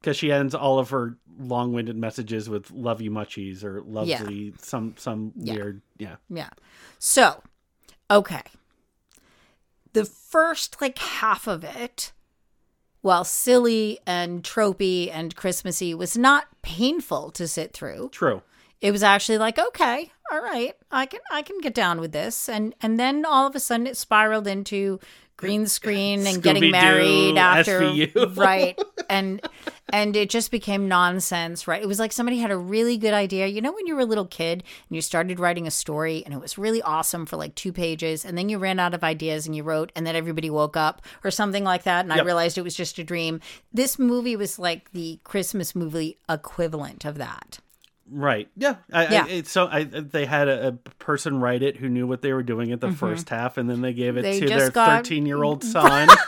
because 0.00 0.16
she 0.16 0.30
ends 0.30 0.54
all 0.54 0.78
of 0.78 0.90
her 0.90 1.16
long-winded 1.38 1.96
messages 1.96 2.48
with 2.48 2.70
"love 2.70 3.00
you 3.00 3.10
muchies" 3.10 3.64
or 3.64 3.82
"lovely" 3.82 4.54
some 4.58 4.94
some 4.96 5.32
weird 5.36 5.82
yeah. 5.98 6.16
Yeah. 6.28 6.50
So, 6.98 7.42
okay. 8.10 8.42
The 9.92 10.04
first 10.04 10.80
like 10.80 10.98
half 10.98 11.46
of 11.46 11.64
it, 11.64 12.12
while 13.00 13.24
silly 13.24 13.98
and 14.06 14.42
tropey 14.42 15.10
and 15.10 15.34
Christmassy, 15.34 15.94
was 15.94 16.16
not 16.18 16.46
painful 16.62 17.30
to 17.32 17.48
sit 17.48 17.72
through. 17.72 18.10
True. 18.10 18.42
it 18.82 18.90
was 18.90 19.02
actually 19.02 19.38
like 19.38 19.58
okay 19.58 20.12
all 20.30 20.42
right 20.42 20.74
i 20.90 21.06
can 21.06 21.20
i 21.30 21.40
can 21.40 21.58
get 21.60 21.72
down 21.72 21.98
with 22.00 22.12
this 22.12 22.46
and 22.48 22.74
and 22.82 23.00
then 23.00 23.24
all 23.24 23.46
of 23.46 23.54
a 23.56 23.60
sudden 23.60 23.86
it 23.86 23.96
spiraled 23.96 24.46
into 24.46 25.00
green 25.36 25.66
screen 25.66 26.26
and 26.26 26.42
getting 26.42 26.70
married 26.70 27.36
after 27.36 27.80
SVU. 27.80 28.36
right. 28.36 28.78
And 29.08 29.46
and 29.90 30.16
it 30.16 30.30
just 30.30 30.50
became 30.50 30.88
nonsense 30.88 31.68
right? 31.68 31.82
It 31.82 31.86
was 31.86 31.98
like 31.98 32.12
somebody 32.12 32.38
had 32.38 32.50
a 32.50 32.56
really 32.56 32.96
good 32.96 33.14
idea. 33.14 33.46
You 33.46 33.60
know 33.60 33.72
when 33.72 33.86
you 33.86 33.94
were 33.94 34.00
a 34.00 34.06
little 34.06 34.26
kid 34.26 34.64
and 34.88 34.96
you 34.96 35.02
started 35.02 35.38
writing 35.38 35.66
a 35.66 35.70
story 35.70 36.22
and 36.24 36.34
it 36.34 36.40
was 36.40 36.58
really 36.58 36.82
awesome 36.82 37.26
for 37.26 37.36
like 37.36 37.54
two 37.54 37.72
pages 37.72 38.24
and 38.24 38.36
then 38.36 38.48
you 38.48 38.58
ran 38.58 38.78
out 38.78 38.94
of 38.94 39.04
ideas 39.04 39.46
and 39.46 39.54
you 39.54 39.62
wrote 39.62 39.92
and 39.94 40.06
then 40.06 40.16
everybody 40.16 40.50
woke 40.50 40.76
up 40.76 41.02
or 41.24 41.30
something 41.30 41.64
like 41.64 41.84
that 41.84 42.04
and 42.04 42.12
i 42.12 42.20
realized 42.22 42.58
it 42.58 42.62
was 42.62 42.76
just 42.76 42.98
a 42.98 43.04
dream. 43.04 43.40
This 43.72 43.98
movie 43.98 44.36
was 44.36 44.58
like 44.58 44.90
the 44.92 45.20
christmas 45.24 45.74
movie 45.74 46.18
equivalent 46.28 47.04
of 47.04 47.18
that 47.18 47.58
Right. 48.10 48.48
Yeah. 48.56 48.76
I, 48.92 49.06
Yeah. 49.08 49.24
I, 49.24 49.28
it's 49.30 49.50
so 49.50 49.66
I, 49.66 49.84
they 49.84 50.26
had 50.26 50.48
a, 50.48 50.68
a 50.68 50.72
person 50.98 51.40
write 51.40 51.62
it 51.62 51.76
who 51.76 51.88
knew 51.88 52.06
what 52.06 52.22
they 52.22 52.32
were 52.32 52.42
doing 52.42 52.70
at 52.72 52.80
the 52.80 52.92
first 52.92 53.28
half, 53.30 53.56
and 53.56 53.68
then 53.68 53.80
they 53.80 53.92
gave 53.92 54.16
it 54.16 54.24
Mm-hmm. 54.24 54.40
They 54.40 54.46
to 54.46 54.58
their 54.58 54.70
thirteen-year-old 54.70 55.64
son. 55.74 56.08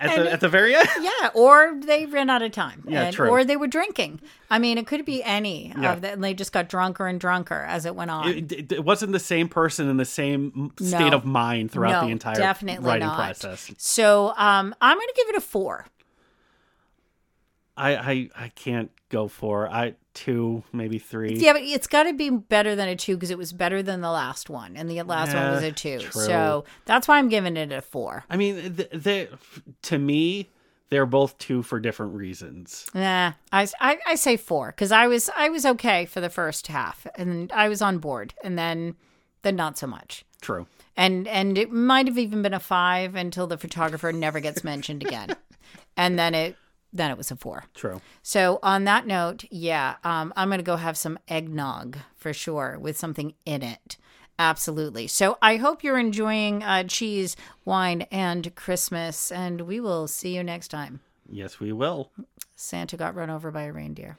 At 0.00 0.10
And 0.10 0.26
the 0.26 0.32
at 0.32 0.40
the 0.40 0.48
very 0.48 0.74
end. 0.74 0.88
yeah, 1.00 1.30
or 1.34 1.78
they 1.80 2.04
ran 2.06 2.28
out 2.28 2.42
of 2.42 2.50
time. 2.50 2.84
Yeah, 2.88 3.04
and, 3.04 3.14
true. 3.14 3.28
Or 3.28 3.44
they 3.44 3.56
were 3.56 3.68
drinking. 3.68 4.20
I 4.50 4.58
mean, 4.58 4.76
it 4.76 4.88
could 4.88 5.04
be 5.04 5.22
any 5.22 5.72
Yeah. 5.78 5.92
of 5.92 6.00
that. 6.00 6.14
And 6.14 6.24
they 6.24 6.34
just 6.34 6.52
got 6.52 6.68
drunker 6.68 7.06
and 7.06 7.20
drunker 7.20 7.60
as 7.68 7.86
it 7.86 7.94
went 7.94 8.10
on. 8.10 8.28
It, 8.28 8.50
it- 8.52 8.72
it 8.72 8.84
wasn't 8.84 9.12
the 9.12 9.20
same 9.20 9.48
person 9.48 9.88
in 9.88 9.96
the 9.96 10.04
same 10.04 10.72
state 10.80 11.10
No. 11.10 11.16
of 11.16 11.24
mind 11.24 11.70
throughout 11.70 12.00
no, 12.02 12.06
the 12.06 12.12
entire 12.12 12.34
definitely 12.34 12.84
writing 12.84 13.06
not. 13.06 13.16
process. 13.16 13.70
So 13.78 14.34
um, 14.36 14.74
I'm 14.80 14.96
going 14.96 15.06
to 15.08 15.14
give 15.16 15.28
it 15.28 15.36
a 15.36 15.40
four. 15.40 15.86
I, 17.76 17.96
I 17.96 18.30
I 18.36 18.48
can't 18.48 18.90
go 19.10 19.28
for 19.28 19.68
I 19.68 19.94
two 20.14 20.62
maybe 20.72 20.98
three. 20.98 21.34
Yeah, 21.34 21.52
but 21.52 21.62
it's 21.62 21.86
got 21.86 22.04
to 22.04 22.12
be 22.12 22.30
better 22.30 22.74
than 22.74 22.88
a 22.88 22.96
two 22.96 23.16
because 23.16 23.30
it 23.30 23.38
was 23.38 23.52
better 23.52 23.82
than 23.82 24.00
the 24.00 24.10
last 24.10 24.48
one, 24.48 24.76
and 24.76 24.88
the 24.88 25.02
last 25.02 25.34
one 25.34 25.50
was 25.50 25.62
a 25.62 25.72
two. 25.72 25.98
true. 25.98 26.22
So 26.22 26.64
that's 26.86 27.06
why 27.06 27.18
I'm 27.18 27.28
giving 27.28 27.56
it 27.56 27.72
a 27.72 27.82
four. 27.82 28.24
I 28.30 28.36
mean, 28.36 28.76
th- 28.76 28.90
they, 28.92 29.28
to 29.82 29.98
me, 29.98 30.50
they're 30.90 31.06
both 31.06 31.36
two 31.38 31.62
for 31.62 31.80
different 31.80 32.14
reasons. 32.14 32.86
Nah, 32.94 33.32
I, 33.52 33.68
I, 33.80 33.98
I 34.06 34.14
say 34.14 34.36
four 34.36 34.68
because 34.68 34.92
I 34.92 35.06
was 35.06 35.30
I 35.36 35.48
was 35.48 35.66
okay 35.66 36.06
for 36.06 36.20
the 36.20 36.30
first 36.30 36.68
half, 36.68 37.06
and 37.16 37.50
I 37.52 37.68
was 37.68 37.82
on 37.82 37.98
board, 37.98 38.34
and 38.42 38.58
then 38.58 38.96
then 39.42 39.56
not 39.56 39.76
so 39.76 39.86
much. 39.86 40.24
True. 40.40 40.66
and 40.94 41.26
and 41.26 41.56
it 41.56 41.72
might 41.72 42.06
have 42.06 42.18
even 42.18 42.42
been 42.42 42.52
a 42.52 42.60
five 42.60 43.14
until 43.14 43.46
the 43.46 43.56
photographer 43.56 44.12
never 44.12 44.40
gets 44.40 44.62
mentioned 44.62 45.02
again 45.02 45.34
and 45.96 46.18
then 46.18 46.34
it 46.34 46.54
then 46.94 47.10
it 47.10 47.18
was 47.18 47.30
a 47.30 47.36
four 47.36 47.64
True. 47.74 48.00
so 48.22 48.58
on 48.62 48.84
that 48.84 49.06
note 49.06 49.44
yeah 49.50 49.96
um, 50.04 50.32
i'm 50.36 50.48
gonna 50.48 50.62
go 50.62 50.76
have 50.76 50.96
some 50.96 51.18
eggnog 51.28 51.98
for 52.16 52.32
sure 52.32 52.78
with 52.80 52.96
something 52.96 53.34
in 53.44 53.62
it 53.62 53.96
absolutely 54.38 55.06
so 55.06 55.36
i 55.42 55.56
hope 55.56 55.82
you're 55.84 55.98
enjoying 55.98 56.62
uh, 56.62 56.84
cheese 56.84 57.36
wine 57.64 58.02
and 58.10 58.54
christmas 58.54 59.30
and 59.32 59.60
we 59.62 59.80
will 59.80 60.06
see 60.06 60.34
you 60.34 60.42
next 60.42 60.68
time 60.68 61.00
Yes, 61.30 61.58
we 61.58 61.72
will. 61.72 62.10
santa 62.54 62.96
got 62.98 63.14
run 63.14 63.30
over 63.30 63.50
by 63.50 63.62
a 63.62 63.72
reindeer. 63.72 64.18